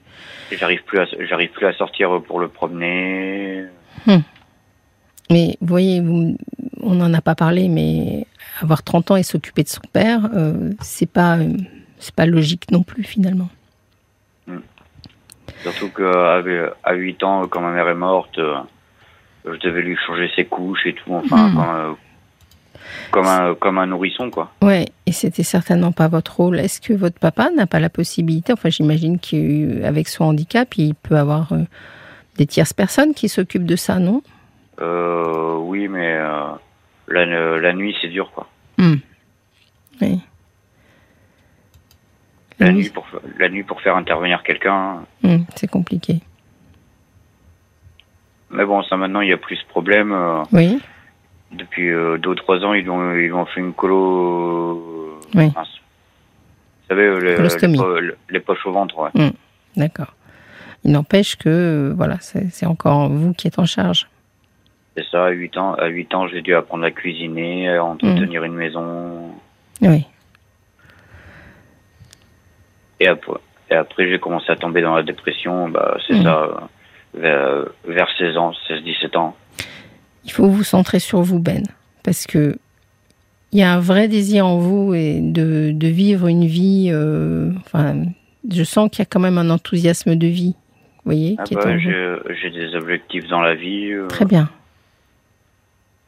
J'arrive 0.52 0.84
plus 0.84 1.00
à, 1.00 1.06
j'arrive 1.28 1.48
plus 1.50 1.66
à 1.66 1.72
sortir 1.72 2.20
pour 2.26 2.38
le 2.38 2.46
promener. 2.46 3.64
Mais 4.06 5.56
vous 5.60 5.66
voyez, 5.66 6.00
vous- 6.00 6.36
on 6.82 6.94
n'en 6.94 7.12
a 7.14 7.20
pas 7.20 7.34
parlé, 7.34 7.68
mais 7.68 8.26
avoir 8.60 8.82
30 8.82 9.10
ans 9.12 9.16
et 9.16 9.22
s'occuper 9.22 9.62
de 9.62 9.68
son 9.68 9.80
père, 9.92 10.28
euh, 10.34 10.70
c'est 10.80 11.10
pas, 11.10 11.36
euh, 11.38 11.52
c'est 11.98 12.14
pas 12.14 12.26
logique 12.26 12.70
non 12.70 12.82
plus 12.82 13.04
finalement. 13.04 13.48
Surtout 15.62 15.90
qu'à 15.90 16.42
à 16.84 16.94
8 16.94 17.22
ans, 17.22 17.46
quand 17.46 17.60
ma 17.60 17.70
mère 17.72 17.88
est 17.88 17.94
morte, 17.94 18.38
euh, 18.38 18.54
je 19.44 19.58
devais 19.58 19.82
lui 19.82 19.96
changer 20.06 20.30
ses 20.34 20.46
couches 20.46 20.86
et 20.86 20.94
tout, 20.94 21.12
enfin, 21.14 21.48
Hmm. 21.48 21.54
quand, 21.54 21.74
euh, 21.74 21.92
comme, 23.10 23.26
un, 23.26 23.54
comme 23.54 23.78
un 23.78 23.86
nourrisson, 23.86 24.30
quoi. 24.30 24.50
Ouais, 24.62 24.86
et 25.04 25.12
c'était 25.12 25.42
certainement 25.42 25.92
pas 25.92 26.08
votre 26.08 26.36
rôle. 26.36 26.58
Est-ce 26.58 26.80
que 26.80 26.94
votre 26.94 27.18
papa 27.18 27.50
n'a 27.54 27.66
pas 27.66 27.78
la 27.80 27.90
possibilité, 27.90 28.52
enfin 28.54 28.70
j'imagine 28.70 29.18
qu'avec 29.18 30.08
son 30.08 30.24
handicap, 30.24 30.74
il 30.78 30.94
peut 30.94 31.16
avoir 31.16 31.52
euh, 31.52 31.64
des 32.36 32.46
tierces 32.46 32.72
personnes 32.72 33.12
qui 33.12 33.28
s'occupent 33.28 33.66
de 33.66 33.76
ça, 33.76 33.98
non? 33.98 34.22
Euh, 34.80 35.56
oui, 35.58 35.88
mais 35.88 36.14
euh, 36.14 36.52
la, 37.10 37.58
la 37.58 37.72
nuit, 37.74 37.94
c'est 38.00 38.08
dur, 38.08 38.30
quoi. 38.32 38.48
Hmm. 38.78 38.96
Oui. 40.00 40.20
La, 42.58 42.66
La 42.66 42.72
nuit, 42.72 42.82
nuit, 42.82 42.90
pour, 42.90 43.06
la 43.38 43.48
nuit 43.48 43.62
pour 43.62 43.80
faire 43.80 43.96
intervenir 43.96 44.42
quelqu'un. 44.42 45.04
hmm, 45.22 45.38
c'est 45.56 45.68
compliqué. 45.70 46.20
Mais 48.50 48.64
bon, 48.64 48.82
ça 48.82 48.96
maintenant, 48.96 49.20
il 49.20 49.26
n'y 49.28 49.32
a 49.32 49.36
plus 49.38 49.56
ce 49.56 49.66
problème. 49.66 50.12
euh, 50.12 50.42
Oui, 50.52 50.80
depuis 51.52 51.88
euh, 51.90 52.18
deux 52.18 52.30
ou 52.30 52.34
trois 52.34 52.58
ans, 52.64 52.74
ils 52.74 52.88
ont, 52.90 53.14
ils 53.14 53.32
ont 53.32 53.46
fait 53.46 53.60
une 53.60 53.72
colo. 53.72 55.18
Oui. 55.34 55.50
mince. 55.54 55.68
Vous 56.82 56.88
savez, 56.96 57.02
euh, 57.04 57.18
les, 57.20 57.30
les, 57.30 57.36
Colostomie. 57.36 57.78
po- 57.78 58.00
les 58.30 58.40
poches 58.40 58.66
au 58.66 58.72
ventre, 58.72 58.98
ouais. 58.98 59.30
d'accord. 59.76 60.14
Il 60.84 60.92
n'empêche 60.92 61.36
que, 61.36 61.48
euh, 61.48 61.94
voilà, 61.96 62.16
c'est 62.20 62.66
encore 62.66 63.08
vous 63.08 63.32
qui 63.34 63.46
êtes 63.46 63.58
en 63.58 63.66
charge. 63.66 64.08
C'est 65.02 65.10
ça, 65.10 65.26
à 65.26 65.30
8 65.30 65.56
ans, 65.56 65.74
à 65.74 65.86
8 65.86 66.14
ans, 66.14 66.28
j'ai 66.28 66.42
dû 66.42 66.54
apprendre 66.54 66.84
à 66.84 66.90
cuisiner, 66.90 67.70
à 67.70 67.82
entretenir 67.84 68.44
une 68.44 68.54
maison. 68.54 69.30
Oui. 69.82 70.04
et 73.02 73.06
après, 73.06 73.32
et 73.70 73.74
après 73.74 74.08
j'ai 74.10 74.18
commencé 74.18 74.50
à 74.52 74.56
tomber 74.56 74.82
dans 74.82 74.94
la 74.94 75.02
dépression. 75.02 75.68
Bah, 75.70 75.96
c'est 76.06 76.16
Mhm. 76.16 76.22
ça, 76.22 76.68
vers, 77.14 77.64
vers 77.86 78.08
16 78.18 78.36
ans, 78.36 78.52
16-17 78.68 79.16
ans. 79.16 79.34
Il 80.24 80.32
faut 80.32 80.46
vous 80.48 80.64
centrer 80.64 80.98
sur 80.98 81.22
vous, 81.22 81.38
Ben, 81.38 81.62
parce 82.04 82.26
que 82.26 82.58
il 83.52 83.58
y 83.58 83.62
a 83.62 83.72
un 83.72 83.80
vrai 83.80 84.06
désir 84.06 84.46
en 84.46 84.58
vous 84.58 84.92
et 84.94 85.18
de, 85.20 85.70
de 85.72 85.86
vivre 85.88 86.26
une 86.28 86.44
vie. 86.44 86.90
euh, 86.92 87.50
enfin, 87.64 88.02
je 88.50 88.62
sens 88.64 88.90
qu'il 88.90 88.98
y 89.00 89.02
a 89.02 89.06
quand 89.06 89.18
même 89.20 89.38
un 89.38 89.48
enthousiasme 89.50 90.14
de 90.14 90.26
vie, 90.26 90.54
vous 90.96 91.02
voyez, 91.12 91.36
Ah 91.38 91.44
bah, 91.52 91.78
j'ai 91.78 92.50
des 92.50 92.74
objectifs 92.74 93.26
dans 93.28 93.40
la 93.40 93.54
vie. 93.54 93.92
euh, 93.92 94.08
Très 94.08 94.26
bien, 94.26 94.50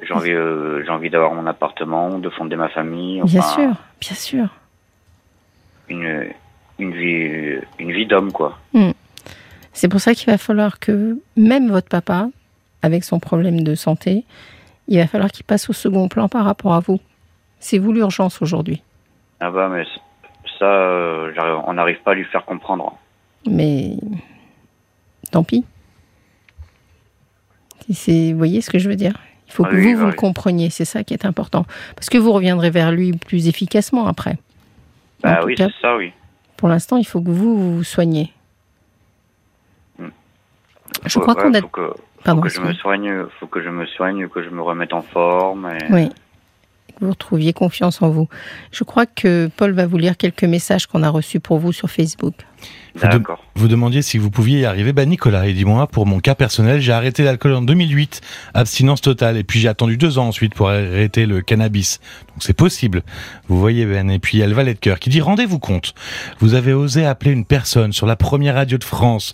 J'ai 0.02 0.14
envie, 0.14 0.32
euh, 0.32 0.82
j'ai 0.84 0.90
envie 0.90 1.10
d'avoir 1.10 1.32
mon 1.32 1.46
appartement, 1.46 2.18
de 2.18 2.28
fonder 2.30 2.56
ma 2.56 2.68
famille. 2.68 3.22
bien 3.22 3.42
sûr, 3.42 3.72
bien 4.00 4.14
sûr. 4.14 4.46
Une, 5.88 6.26
une 6.78 6.92
vie, 6.92 7.60
une 7.78 7.92
vie 7.92 8.06
d'homme, 8.06 8.32
quoi. 8.32 8.58
C'est 9.72 9.88
pour 9.88 10.00
ça 10.00 10.14
qu'il 10.14 10.30
va 10.30 10.38
falloir 10.38 10.78
que 10.78 11.18
même 11.36 11.70
votre 11.70 11.88
papa, 11.88 12.28
avec 12.82 13.04
son 13.04 13.20
problème 13.20 13.62
de 13.62 13.74
santé, 13.74 14.24
il 14.88 14.98
va 14.98 15.06
falloir 15.06 15.30
qu'il 15.30 15.44
passe 15.44 15.70
au 15.70 15.72
second 15.72 16.08
plan 16.08 16.28
par 16.28 16.44
rapport 16.44 16.74
à 16.74 16.80
vous. 16.80 17.00
C'est 17.60 17.78
vous 17.78 17.92
l'urgence 17.92 18.42
aujourd'hui. 18.42 18.82
Ah 19.40 19.50
bah, 19.50 19.68
mais 19.68 19.84
ça, 20.58 20.66
euh, 20.66 21.32
on 21.66 21.74
n'arrive 21.74 22.00
pas 22.02 22.10
à 22.12 22.14
lui 22.14 22.24
faire 22.24 22.44
comprendre. 22.44 22.96
Mais 23.48 23.96
tant 25.30 25.44
pis. 25.44 25.64
Vous 27.88 28.36
voyez 28.38 28.60
ce 28.60 28.70
que 28.70 28.78
je 28.78 28.88
veux 28.88 28.96
dire? 28.96 29.14
Il 29.52 29.56
faut 29.56 29.64
que 29.64 29.74
oui, 29.76 29.92
vous, 29.92 29.98
vous 30.00 30.04
oui. 30.06 30.10
le 30.12 30.16
compreniez. 30.16 30.70
C'est 30.70 30.86
ça 30.86 31.04
qui 31.04 31.12
est 31.12 31.26
important. 31.26 31.66
Parce 31.94 32.08
que 32.08 32.16
vous 32.16 32.32
reviendrez 32.32 32.70
vers 32.70 32.90
lui 32.90 33.12
plus 33.12 33.48
efficacement 33.48 34.06
après. 34.06 34.38
Bah 35.22 35.40
oui, 35.44 35.54
c'est 35.58 35.68
ça, 35.82 35.94
oui. 35.96 36.12
pour 36.56 36.68
l'instant, 36.68 36.96
il 36.96 37.04
faut 37.04 37.20
que 37.20 37.30
vous 37.30 37.76
vous, 37.76 37.84
soignez. 37.84 38.32
Hmm. 39.98 40.08
Je 41.04 41.18
crois 41.18 41.36
Ouais, 41.36 41.42
qu'on 41.42 41.54
a... 41.54 41.60
Faut 41.60 41.68
que, 41.68 41.86
faut 41.88 42.00
Pardon, 42.24 42.40
que 42.40 42.48
je 42.48 42.60
me 42.60 42.72
soigne, 42.72 43.26
faut 43.38 43.46
que 43.46 43.62
je 43.62 43.68
me 43.68 43.84
soigne, 43.86 44.28
que 44.28 44.42
je 44.42 44.48
me 44.48 44.62
remette 44.62 44.94
en 44.94 45.02
forme. 45.02 45.70
Et... 45.70 45.92
Oui. 45.92 46.08
Que 46.98 47.04
vous 47.04 47.10
retrouviez 47.10 47.52
confiance 47.52 48.00
en 48.00 48.08
vous. 48.08 48.28
Je 48.72 48.84
crois 48.84 49.06
que 49.06 49.50
Paul 49.54 49.72
va 49.72 49.86
vous 49.86 49.98
lire 49.98 50.16
quelques 50.16 50.44
messages 50.44 50.86
qu'on 50.86 51.02
a 51.02 51.10
reçus 51.10 51.40
pour 51.40 51.58
vous 51.58 51.72
sur 51.72 51.90
Facebook. 51.90 52.34
Vous, 52.94 53.06
de- 53.06 53.12
D'accord. 53.12 53.42
vous 53.54 53.68
demandiez 53.68 54.02
si 54.02 54.18
vous 54.18 54.30
pouviez 54.30 54.60
y 54.60 54.64
arriver. 54.66 54.92
Bah 54.92 55.06
Nicolas, 55.06 55.46
et 55.46 55.54
dis-moi, 55.54 55.86
pour 55.86 56.04
mon 56.04 56.20
cas 56.20 56.34
personnel, 56.34 56.82
j'ai 56.82 56.92
arrêté 56.92 57.22
l'alcool 57.24 57.54
en 57.54 57.62
2008, 57.62 58.20
abstinence 58.52 59.00
totale, 59.00 59.38
et 59.38 59.44
puis 59.44 59.60
j'ai 59.60 59.68
attendu 59.68 59.96
deux 59.96 60.18
ans 60.18 60.28
ensuite 60.28 60.54
pour 60.54 60.68
arrêter 60.68 61.24
le 61.24 61.40
cannabis. 61.40 62.00
Donc 62.28 62.42
c'est 62.42 62.52
possible. 62.52 63.02
Vous 63.48 63.58
voyez 63.58 63.86
Ben. 63.86 64.10
Et 64.10 64.18
puis 64.18 64.36
il 64.36 64.40
y 64.40 64.44
a 64.44 64.46
le 64.46 64.52
valet 64.52 64.74
de 64.74 64.78
cœur 64.78 64.98
qui 64.98 65.08
dit 65.08 65.22
rendez-vous 65.22 65.58
compte. 65.58 65.94
Vous 66.40 66.52
avez 66.52 66.74
osé 66.74 67.06
appeler 67.06 67.30
une 67.30 67.46
personne 67.46 67.94
sur 67.94 68.06
la 68.06 68.16
première 68.16 68.56
radio 68.56 68.76
de 68.76 68.84
France 68.84 69.32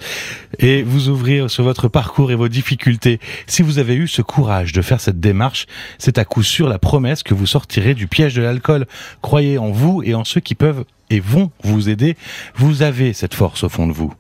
et 0.60 0.82
vous 0.82 1.08
ouvrir 1.08 1.50
sur 1.50 1.64
votre 1.64 1.88
parcours 1.88 2.30
et 2.30 2.36
vos 2.36 2.48
difficultés. 2.48 3.18
Si 3.48 3.62
vous 3.62 3.80
avez 3.80 3.96
eu 3.96 4.06
ce 4.06 4.22
courage 4.22 4.72
de 4.72 4.82
faire 4.82 5.00
cette 5.00 5.18
démarche, 5.18 5.66
c'est 5.98 6.18
à 6.18 6.24
coup 6.24 6.44
sûr 6.44 6.68
la 6.68 6.78
promesse 6.78 7.24
que 7.24 7.34
vous 7.34 7.46
sortirez 7.46 7.94
du 7.94 8.06
piège 8.06 8.34
de 8.34 8.42
l'alcool. 8.42 8.86
Croyez 9.20 9.58
en 9.58 9.70
vous 9.72 10.00
et 10.04 10.14
en 10.14 10.22
ceux 10.24 10.40
qui 10.40 10.54
peuvent 10.54 10.84
et 11.10 11.20
vont 11.20 11.50
vous 11.62 11.88
aider. 11.88 12.16
Vous 12.54 12.82
avez 12.82 13.12
cette 13.12 13.34
force 13.34 13.64
au 13.64 13.68
fond 13.68 13.86
de 13.86 13.92
vous. 13.92 14.12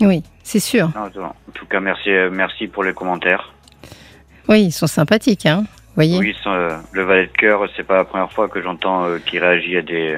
Oui, 0.00 0.22
c'est 0.42 0.60
sûr. 0.60 0.90
En 0.96 1.52
tout 1.52 1.66
cas, 1.66 1.80
merci, 1.80 2.10
euh, 2.10 2.30
merci 2.32 2.66
pour 2.66 2.84
les 2.84 2.94
commentaires. 2.94 3.52
Oui, 4.48 4.64
ils 4.64 4.72
sont 4.72 4.86
sympathiques, 4.86 5.46
hein. 5.46 5.64
Vous 5.88 5.94
voyez 5.94 6.18
Oui, 6.18 6.34
euh, 6.46 6.78
le 6.92 7.02
valet 7.02 7.26
de 7.26 7.32
cœur, 7.32 7.68
c'est 7.76 7.82
pas 7.82 7.96
la 7.96 8.04
première 8.04 8.32
fois 8.32 8.48
que 8.48 8.62
j'entends 8.62 9.04
euh, 9.04 9.18
qu'il 9.18 9.40
réagit 9.40 9.76
à 9.76 9.82
des. 9.82 10.16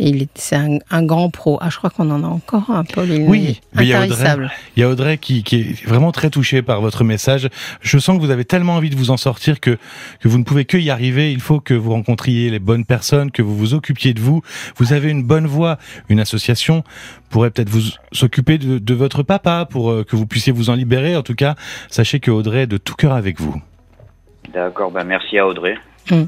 Et 0.00 0.10
il 0.10 0.22
est, 0.22 0.28
c'est 0.36 0.54
un, 0.56 0.78
un 0.90 1.02
grand 1.04 1.28
pro. 1.28 1.58
Ah, 1.60 1.70
je 1.70 1.76
crois 1.76 1.90
qu'on 1.90 2.08
en 2.10 2.22
a 2.22 2.26
encore 2.26 2.70
un, 2.70 2.84
Paul. 2.84 3.08
Il 3.08 3.22
Oui, 3.28 3.60
il 3.74 3.82
y 3.84 3.92
a 3.92 3.96
Audrey. 3.98 4.12
intarissable. 4.12 4.50
Il 4.76 4.80
y 4.80 4.82
a 4.84 4.88
Audrey 4.88 5.18
qui, 5.18 5.42
qui 5.42 5.56
est 5.60 5.84
vraiment 5.84 6.12
très 6.12 6.30
touchée 6.30 6.62
par 6.62 6.80
votre 6.80 7.02
message. 7.02 7.48
Je 7.80 7.98
sens 7.98 8.16
que 8.16 8.22
vous 8.22 8.30
avez 8.30 8.44
tellement 8.44 8.74
envie 8.76 8.90
de 8.90 8.96
vous 8.96 9.10
en 9.10 9.16
sortir 9.16 9.58
que, 9.60 9.76
que 10.20 10.28
vous 10.28 10.38
ne 10.38 10.44
pouvez 10.44 10.64
que 10.64 10.76
y 10.76 10.90
arriver. 10.90 11.32
Il 11.32 11.40
faut 11.40 11.58
que 11.60 11.74
vous 11.74 11.90
rencontriez 11.90 12.50
les 12.50 12.60
bonnes 12.60 12.84
personnes, 12.84 13.30
que 13.32 13.42
vous 13.42 13.56
vous 13.56 13.74
occupiez 13.74 14.14
de 14.14 14.20
vous. 14.20 14.42
Vous 14.76 14.92
avez 14.92 15.10
une 15.10 15.24
bonne 15.24 15.46
voix. 15.46 15.78
Une 16.08 16.20
association 16.20 16.84
pourrait 17.30 17.50
peut-être 17.50 17.68
vous 17.70 17.82
s'occuper 18.12 18.58
de, 18.58 18.78
de 18.78 18.94
votre 18.94 19.22
papa 19.24 19.66
pour 19.68 19.90
euh, 19.90 20.04
que 20.04 20.14
vous 20.16 20.26
puissiez 20.26 20.52
vous 20.52 20.70
en 20.70 20.74
libérer. 20.74 21.16
En 21.16 21.22
tout 21.22 21.34
cas, 21.34 21.56
sachez 21.90 22.20
que 22.20 22.30
Audrey 22.30 22.62
est 22.62 22.66
de 22.68 22.76
tout 22.78 22.94
cœur 22.94 23.12
avec 23.14 23.40
vous. 23.40 23.60
D'accord, 24.54 24.90
ben 24.90 25.04
merci 25.04 25.38
à 25.38 25.46
Audrey. 25.46 25.74
Mais 26.10 26.26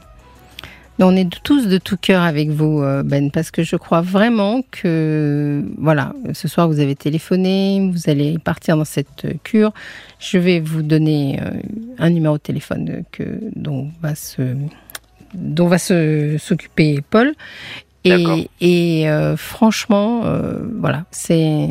on 1.02 1.16
est 1.16 1.28
tous 1.42 1.66
de 1.66 1.78
tout 1.78 1.96
cœur 1.96 2.22
avec 2.22 2.50
vous, 2.50 2.82
euh, 2.82 3.02
Ben, 3.02 3.30
parce 3.30 3.50
que 3.50 3.62
je 3.62 3.76
crois 3.76 4.00
vraiment 4.00 4.62
que, 4.70 5.64
voilà, 5.78 6.12
ce 6.32 6.48
soir 6.48 6.68
vous 6.68 6.80
avez 6.80 6.94
téléphoné, 6.94 7.90
vous 7.92 8.10
allez 8.10 8.38
partir 8.38 8.76
dans 8.76 8.84
cette 8.84 9.26
cure. 9.42 9.72
Je 10.18 10.38
vais 10.38 10.60
vous 10.60 10.82
donner 10.82 11.40
euh, 11.40 11.50
un 11.98 12.10
numéro 12.10 12.36
de 12.36 12.42
téléphone 12.42 13.04
que, 13.12 13.22
dont 13.56 13.88
va 14.02 14.14
se, 14.14 14.42
dont 15.34 15.68
va 15.68 15.78
se 15.78 16.36
s'occuper 16.38 17.02
Paul. 17.08 17.34
Et, 18.04 18.48
et 18.60 19.10
euh, 19.10 19.36
franchement, 19.36 20.22
euh, 20.24 20.54
voilà, 20.78 21.04
c'est, 21.10 21.68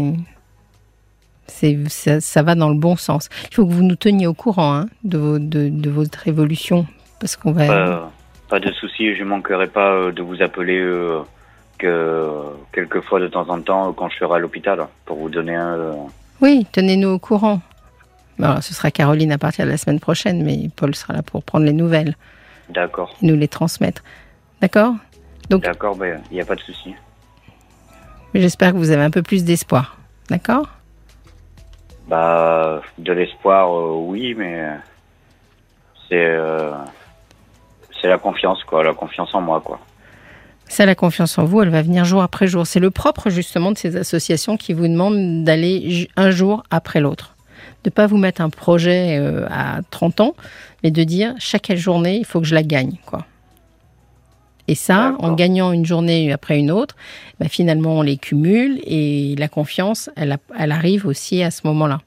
c'est, 1.48 1.78
ça, 1.89 2.22
ça 2.22 2.44
va 2.44 2.54
dans 2.54 2.70
le 2.70 2.78
bon 2.78 2.96
sens. 2.96 3.30
Il 3.50 3.56
faut 3.56 3.65
que 3.65 3.74
vous 3.74 3.84
nous 3.84 3.96
teniez 3.96 4.28
au 4.28 4.36
courant 4.36 4.76
hein, 4.76 4.89
de, 5.04 5.18
vos, 5.18 5.39
de, 5.39 5.70
de 5.70 5.89
votre 5.89 6.28
évolution, 6.28 6.86
parce 7.20 7.36
qu'on 7.36 7.52
va. 7.52 7.68
Pas, 7.68 8.12
pas 8.50 8.60
de 8.60 8.72
souci, 8.72 9.16
je 9.16 9.24
manquerai 9.24 9.68
pas 9.68 9.94
euh, 9.94 10.12
de 10.12 10.22
vous 10.22 10.42
appeler 10.42 10.80
euh, 10.80 11.22
que 11.78 12.42
quelques 12.74 13.02
fois 13.02 13.20
de 13.20 13.28
temps 13.28 13.48
en 13.50 13.62
temps 13.62 13.90
euh, 13.90 13.94
quand 13.94 14.10
je 14.10 14.18
serai 14.18 14.36
à 14.36 14.40
l'hôpital 14.40 14.88
pour 15.06 15.18
vous 15.18 15.30
donner 15.30 15.56
un. 15.56 15.96
Oui, 16.42 16.66
tenez-nous 16.72 17.10
au 17.10 17.20
courant. 17.20 17.62
Ce 18.62 18.74
sera 18.74 18.90
Caroline 18.90 19.34
à 19.34 19.38
partir 19.38 19.66
de 19.66 19.72
la 19.72 19.78
semaine 19.78 20.00
prochaine, 20.00 20.44
mais 20.44 20.70
Paul 20.74 20.96
sera 20.96 21.14
là 21.14 21.22
pour 21.22 21.44
prendre 21.44 21.66
les 21.66 21.74
nouvelles 21.74 22.16
D'accord, 22.70 23.14
et 23.22 23.28
nous 23.28 23.36
les 23.36 23.50
transmettre. 23.50 24.02
D'accord? 24.62 24.96
Donc, 25.50 25.64
d'accord, 25.64 25.98
ben 25.98 26.22
il 26.32 26.36
n'y 26.36 26.42
a 26.42 26.46
pas 26.46 26.56
de 26.56 26.62
souci. 26.62 26.94
j'espère 28.34 28.72
que 28.72 28.78
vous 28.78 28.92
avez 28.92 29.04
un 29.04 29.12
peu 29.12 29.24
plus 29.24 29.44
d'espoir. 29.44 29.98
D'accord? 30.30 30.70
Bah, 32.08 32.82
de 32.98 33.12
l'espoir, 33.12 33.72
euh, 33.72 33.94
oui, 33.96 34.36
mais 34.38 34.68
c'est 36.08 36.16
euh, 36.26 36.72
c'est 38.02 38.08
la 38.08 38.18
confiance, 38.18 38.64
quoi, 38.64 38.84
la 38.84 38.94
confiance 38.94 39.34
en 39.34 39.42
moi, 39.42 39.62
quoi. 39.64 39.80
Ça, 40.70 40.86
la 40.86 40.94
confiance 40.94 41.38
en 41.40 41.46
vous, 41.46 41.64
elle 41.64 41.70
va 41.70 41.82
venir 41.82 42.06
jour 42.06 42.22
après 42.22 42.48
jour. 42.48 42.68
C'est 42.68 42.80
le 42.80 42.92
propre, 42.92 43.32
justement, 43.32 43.72
de 43.72 43.78
ces 43.78 43.96
associations 43.98 44.56
qui 44.56 44.74
vous 44.74 44.88
demandent 44.88 45.44
d'aller 45.44 46.08
un 46.16 46.30
jour 46.30 46.64
après 46.70 47.00
l'autre. 47.00 47.36
De 47.84 47.90
pas 47.90 48.06
vous 48.06 48.18
mettre 48.18 48.42
un 48.42 48.52
projet 48.52 49.18
euh, 49.20 49.48
à 49.50 49.80
30 49.90 50.22
ans, 50.22 50.36
mais 50.84 50.92
de 50.92 51.04
dire 51.04 51.34
chaque 51.40 51.74
journée, 51.76 52.18
il 52.18 52.26
faut 52.26 52.40
que 52.40 52.46
je 52.46 52.54
la 52.54 52.64
gagne, 52.64 52.98
quoi. 53.06 53.26
Et 54.68 54.76
ça, 54.76 55.16
en 55.18 55.34
gagnant 55.34 55.72
une 55.72 55.88
journée 55.88 56.32
après 56.32 56.60
une 56.60 56.70
autre, 56.70 56.96
bah, 57.40 57.48
finalement, 57.50 57.98
on 57.98 58.02
les 58.04 58.18
cumule 58.18 58.80
et 58.84 59.34
la 59.36 59.48
confiance, 59.48 60.12
elle, 60.16 60.38
elle 60.60 60.72
arrive 60.72 61.08
aussi 61.08 61.42
à 61.42 61.50
ce 61.50 61.62
moment-là. 61.66 62.02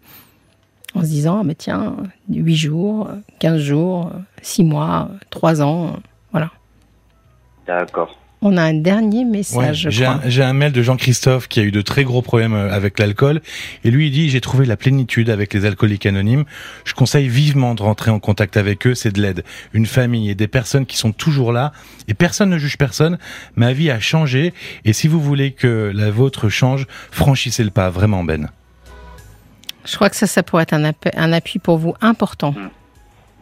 En 0.94 1.00
se 1.00 1.06
disant, 1.06 1.40
ah, 1.40 1.44
mais 1.44 1.54
tiens, 1.54 1.96
8 2.28 2.56
jours, 2.56 3.08
15 3.38 3.60
jours, 3.60 4.12
6 4.42 4.64
mois, 4.64 5.08
3 5.30 5.62
ans, 5.62 5.96
voilà. 6.32 6.50
D'accord. 7.66 8.16
On 8.44 8.56
a 8.56 8.62
un 8.62 8.74
dernier 8.74 9.24
message, 9.24 9.86
j'ai 9.88 10.04
un, 10.04 10.20
j'ai 10.26 10.42
un 10.42 10.52
mail 10.52 10.72
de 10.72 10.82
Jean-Christophe 10.82 11.46
qui 11.46 11.60
a 11.60 11.62
eu 11.62 11.70
de 11.70 11.80
très 11.80 12.02
gros 12.02 12.22
problèmes 12.22 12.54
euh, 12.54 12.72
avec 12.72 12.98
l'alcool. 12.98 13.40
Et 13.84 13.92
lui, 13.92 14.08
il 14.08 14.10
dit, 14.10 14.30
j'ai 14.30 14.40
trouvé 14.40 14.66
la 14.66 14.76
plénitude 14.76 15.30
avec 15.30 15.54
les 15.54 15.64
alcooliques 15.64 16.06
anonymes. 16.06 16.44
Je 16.84 16.92
conseille 16.94 17.28
vivement 17.28 17.76
de 17.76 17.82
rentrer 17.82 18.10
en 18.10 18.18
contact 18.18 18.56
avec 18.56 18.84
eux. 18.88 18.96
C'est 18.96 19.12
de 19.12 19.22
l'aide. 19.22 19.44
Une 19.74 19.86
famille 19.86 20.28
et 20.28 20.34
des 20.34 20.48
personnes 20.48 20.86
qui 20.86 20.96
sont 20.96 21.12
toujours 21.12 21.52
là. 21.52 21.70
Et 22.08 22.14
personne 22.14 22.50
ne 22.50 22.58
juge 22.58 22.78
personne. 22.78 23.16
Ma 23.54 23.72
vie 23.72 23.92
a 23.92 24.00
changé. 24.00 24.52
Et 24.84 24.92
si 24.92 25.06
vous 25.06 25.20
voulez 25.20 25.52
que 25.52 25.92
la 25.94 26.10
vôtre 26.10 26.48
change, 26.48 26.88
franchissez 27.12 27.62
le 27.62 27.70
pas. 27.70 27.90
Vraiment, 27.90 28.24
Ben. 28.24 28.50
Je 29.84 29.96
crois 29.96 30.08
que 30.10 30.16
ça, 30.16 30.26
ça 30.26 30.42
pourrait 30.42 30.62
être 30.64 30.72
un, 30.74 30.84
app- 30.84 31.08
un 31.16 31.32
appui 31.32 31.58
pour 31.58 31.78
vous 31.78 31.94
important. 32.00 32.54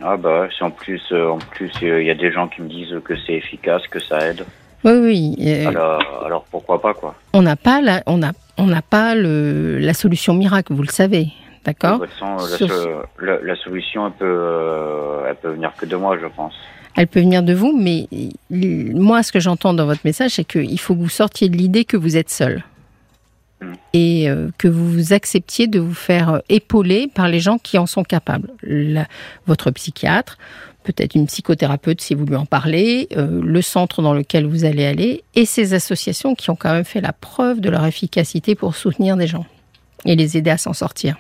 Ah 0.02 0.16
bah, 0.16 0.46
si 0.56 0.62
en 0.64 0.70
plus, 0.70 1.02
euh, 1.12 1.28
en 1.28 1.38
plus, 1.38 1.70
il 1.82 2.04
y 2.04 2.10
a 2.10 2.14
des 2.14 2.32
gens 2.32 2.48
qui 2.48 2.62
me 2.62 2.68
disent 2.68 2.94
que 3.04 3.14
c'est 3.26 3.34
efficace, 3.34 3.82
que 3.90 4.00
ça 4.00 4.18
aide. 4.28 4.44
Oui, 4.82 4.92
oui. 4.92 5.36
euh, 5.40 5.68
Alors, 5.68 6.22
alors 6.24 6.44
pourquoi 6.50 6.80
pas, 6.80 6.94
quoi. 6.94 7.14
on 7.34 7.42
n'a 7.42 7.56
pas, 7.56 7.82
la, 7.82 8.02
on 8.06 8.22
a, 8.22 8.30
on 8.56 8.64
n'a 8.66 8.80
pas 8.80 9.14
le, 9.14 9.78
la 9.78 9.92
solution 9.92 10.32
miracle, 10.32 10.72
vous 10.72 10.80
le 10.82 10.88
savez, 10.88 11.26
d'accord 11.66 11.98
De 11.98 12.06
toute 12.06 12.14
façon, 12.14 12.36
la, 12.36 12.56
Sur- 12.56 13.04
la- 13.20 13.40
la 13.42 13.56
solution, 13.56 14.06
elle 14.06 14.12
peut, 14.14 14.24
euh, 14.26 15.26
elle 15.28 15.36
peut 15.36 15.50
venir 15.50 15.72
que 15.76 15.84
de 15.84 15.96
moi, 15.96 16.16
je 16.18 16.26
pense. 16.34 16.54
Elle 16.96 17.06
peut 17.06 17.20
venir 17.20 17.42
de 17.42 17.52
vous, 17.52 17.78
mais 17.78 18.08
moi, 18.50 19.22
ce 19.22 19.32
que 19.32 19.38
j'entends 19.38 19.74
dans 19.74 19.84
votre 19.86 20.00
message, 20.04 20.30
c'est 20.32 20.44
qu'il 20.44 20.80
faut 20.80 20.94
que 20.94 21.00
vous 21.00 21.08
sortiez 21.10 21.50
de 21.50 21.56
l'idée 21.58 21.84
que 21.84 21.98
vous 21.98 22.16
êtes 22.16 22.30
seul. 22.30 22.64
Mm. 23.60 23.72
Et 23.92 24.30
euh, 24.30 24.50
que 24.58 24.68
vous 24.68 25.12
acceptiez 25.12 25.66
de 25.66 25.78
vous 25.80 25.94
faire 25.94 26.34
euh, 26.34 26.38
épauler 26.48 27.08
par 27.14 27.28
les 27.28 27.40
gens 27.40 27.58
qui 27.58 27.78
en 27.78 27.86
sont 27.86 28.04
capables. 28.04 28.50
Votre 29.46 29.70
psychiatre 29.70 30.38
peut-être 30.82 31.14
une 31.14 31.26
psychothérapeute 31.26 32.00
si 32.00 32.14
vous 32.14 32.24
lui 32.24 32.36
en 32.36 32.46
parlez, 32.46 33.08
euh, 33.14 33.42
le 33.44 33.60
centre 33.60 34.00
dans 34.00 34.14
lequel 34.14 34.46
vous 34.46 34.64
allez 34.64 34.86
aller, 34.86 35.24
et 35.34 35.44
ces 35.44 35.74
associations 35.74 36.34
qui 36.34 36.48
ont 36.48 36.56
quand 36.56 36.72
même 36.72 36.86
fait 36.86 37.02
la 37.02 37.12
preuve 37.12 37.60
de 37.60 37.68
leur 37.68 37.84
efficacité 37.84 38.54
pour 38.54 38.74
soutenir 38.74 39.18
des 39.18 39.26
gens 39.26 39.44
et 40.06 40.16
les 40.16 40.38
aider 40.38 40.48
à 40.48 40.56
s'en 40.56 40.72
sortir. 40.72 41.18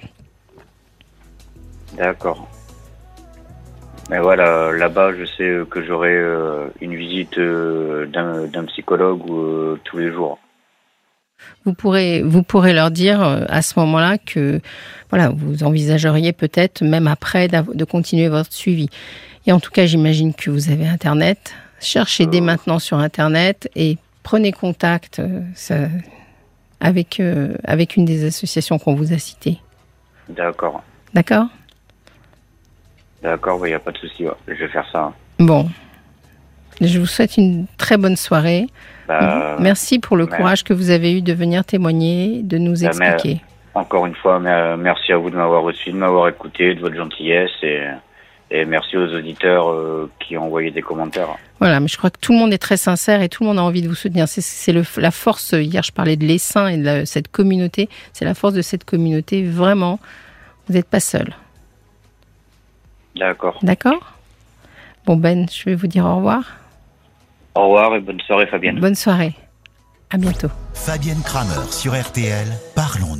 D'accord. 1.94 2.48
Mais 4.08 4.18
voilà, 4.18 4.72
là-bas, 4.72 5.12
je 5.12 5.26
sais 5.26 5.60
que 5.68 5.84
j'aurai 5.84 6.18
une 6.80 6.96
visite 6.96 7.38
d'un 7.38 8.64
psychologue 8.64 9.78
tous 9.84 9.98
les 9.98 10.10
jours. 10.10 10.38
Vous 11.64 11.74
pourrez, 11.74 12.22
vous 12.22 12.42
pourrez 12.42 12.72
leur 12.72 12.90
dire 12.90 13.22
euh, 13.22 13.44
à 13.48 13.62
ce 13.62 13.78
moment-là 13.80 14.18
que 14.18 14.60
voilà, 15.10 15.28
vous 15.30 15.62
envisageriez 15.64 16.32
peut-être 16.32 16.82
même 16.82 17.06
après 17.06 17.48
de 17.48 17.84
continuer 17.84 18.28
votre 18.28 18.52
suivi. 18.52 18.88
Et 19.46 19.52
en 19.52 19.60
tout 19.60 19.70
cas, 19.70 19.86
j'imagine 19.86 20.32
que 20.34 20.50
vous 20.50 20.70
avez 20.70 20.86
Internet. 20.86 21.54
Cherchez 21.80 22.26
dès 22.26 22.38
Euh. 22.38 22.44
maintenant 22.44 22.78
sur 22.78 22.98
Internet 22.98 23.70
et 23.74 23.96
prenez 24.22 24.52
contact 24.52 25.18
euh, 25.18 25.40
ça- 25.54 25.88
avec, 26.80 27.20
euh, 27.20 27.54
avec 27.64 27.96
une 27.96 28.04
des 28.04 28.24
associations 28.24 28.78
qu'on 28.78 28.94
vous 28.94 29.12
a 29.12 29.18
citées. 29.18 29.58
D'accord. 30.28 30.82
D'accord? 31.14 31.46
D'accord, 33.22 33.66
il 33.66 33.70
n'y 33.70 33.74
a 33.74 33.78
pas 33.80 33.92
de 33.92 33.98
souci. 33.98 34.24
ouais. 34.24 34.32
Je 34.48 34.54
vais 34.54 34.68
faire 34.68 34.86
ça. 34.92 35.12
Bon. 35.38 35.68
Je 36.80 36.98
vous 36.98 37.06
souhaite 37.06 37.36
une 37.36 37.66
très 37.76 37.96
bonne 37.96 38.16
soirée. 38.16 38.66
Bah. 39.06 39.56
Merci 39.58 39.98
pour 39.98 40.16
le 40.16 40.26
courage 40.26 40.64
que 40.64 40.72
vous 40.72 40.90
avez 40.90 41.16
eu 41.16 41.20
de 41.22 41.32
venir 41.32 41.64
témoigner, 41.64 42.42
de 42.42 42.58
nous 42.58 42.74
Bah, 42.82 42.86
expliquer. 42.88 43.40
Encore 43.74 44.06
une 44.06 44.14
fois, 44.14 44.38
mer- 44.40 44.76
merci 44.78 45.12
à 45.12 45.16
vous 45.16 45.30
de 45.30 45.36
m'avoir 45.36 45.62
reçu, 45.62 45.90
de 45.90 45.96
m'avoir 45.96 46.28
écouté, 46.28 46.74
de 46.74 46.80
votre 46.80 46.96
gentillesse 46.96 47.50
et, 47.62 47.86
et 48.50 48.64
merci 48.64 48.96
aux 48.96 49.06
auditeurs 49.14 49.68
euh, 49.70 50.10
qui 50.20 50.36
ont 50.36 50.44
envoyé 50.44 50.70
des 50.70 50.82
commentaires. 50.82 51.28
Voilà, 51.60 51.78
mais 51.80 51.86
je 51.88 51.96
crois 51.98 52.10
que 52.10 52.18
tout 52.20 52.32
le 52.32 52.38
monde 52.38 52.52
est 52.52 52.58
très 52.58 52.76
sincère 52.76 53.20
et 53.22 53.28
tout 53.28 53.42
le 53.44 53.48
monde 53.48 53.58
a 53.58 53.62
envie 53.62 53.82
de 53.82 53.88
vous 53.88 53.94
soutenir. 53.94 54.26
C'est- 54.28 54.72
la 54.96 55.10
force, 55.10 55.52
hier 55.52 55.82
je 55.82 55.92
parlais 55.92 56.16
de 56.16 56.24
l'essaim 56.24 56.66
et 56.68 56.78
de 56.78 56.84
la- 56.84 57.06
cette 57.06 57.28
communauté, 57.28 57.88
c'est 58.12 58.24
la 58.24 58.34
force 58.34 58.54
de 58.54 58.62
cette 58.62 58.84
communauté, 58.84 59.44
vraiment, 59.44 60.00
vous 60.66 60.74
n'êtes 60.74 60.88
pas 60.88 61.00
seul. 61.00 61.34
D'accord. 63.16 63.58
D'accord? 63.62 64.14
Bon 65.06 65.16
Ben, 65.16 65.46
je 65.50 65.64
vais 65.64 65.74
vous 65.74 65.86
dire 65.88 66.04
au 66.06 66.16
revoir. 66.16 66.42
Au 67.54 67.64
revoir 67.64 67.94
et 67.94 68.00
bonne 68.00 68.20
soirée 68.20 68.46
Fabienne. 68.46 68.78
Bonne 68.80 68.94
soirée. 68.94 69.34
À 70.10 70.16
bientôt. 70.16 70.48
Fabienne 70.74 71.22
Kramer 71.24 71.70
sur 71.70 71.92
RTL, 72.00 72.48
parlons-nous. 72.74 73.16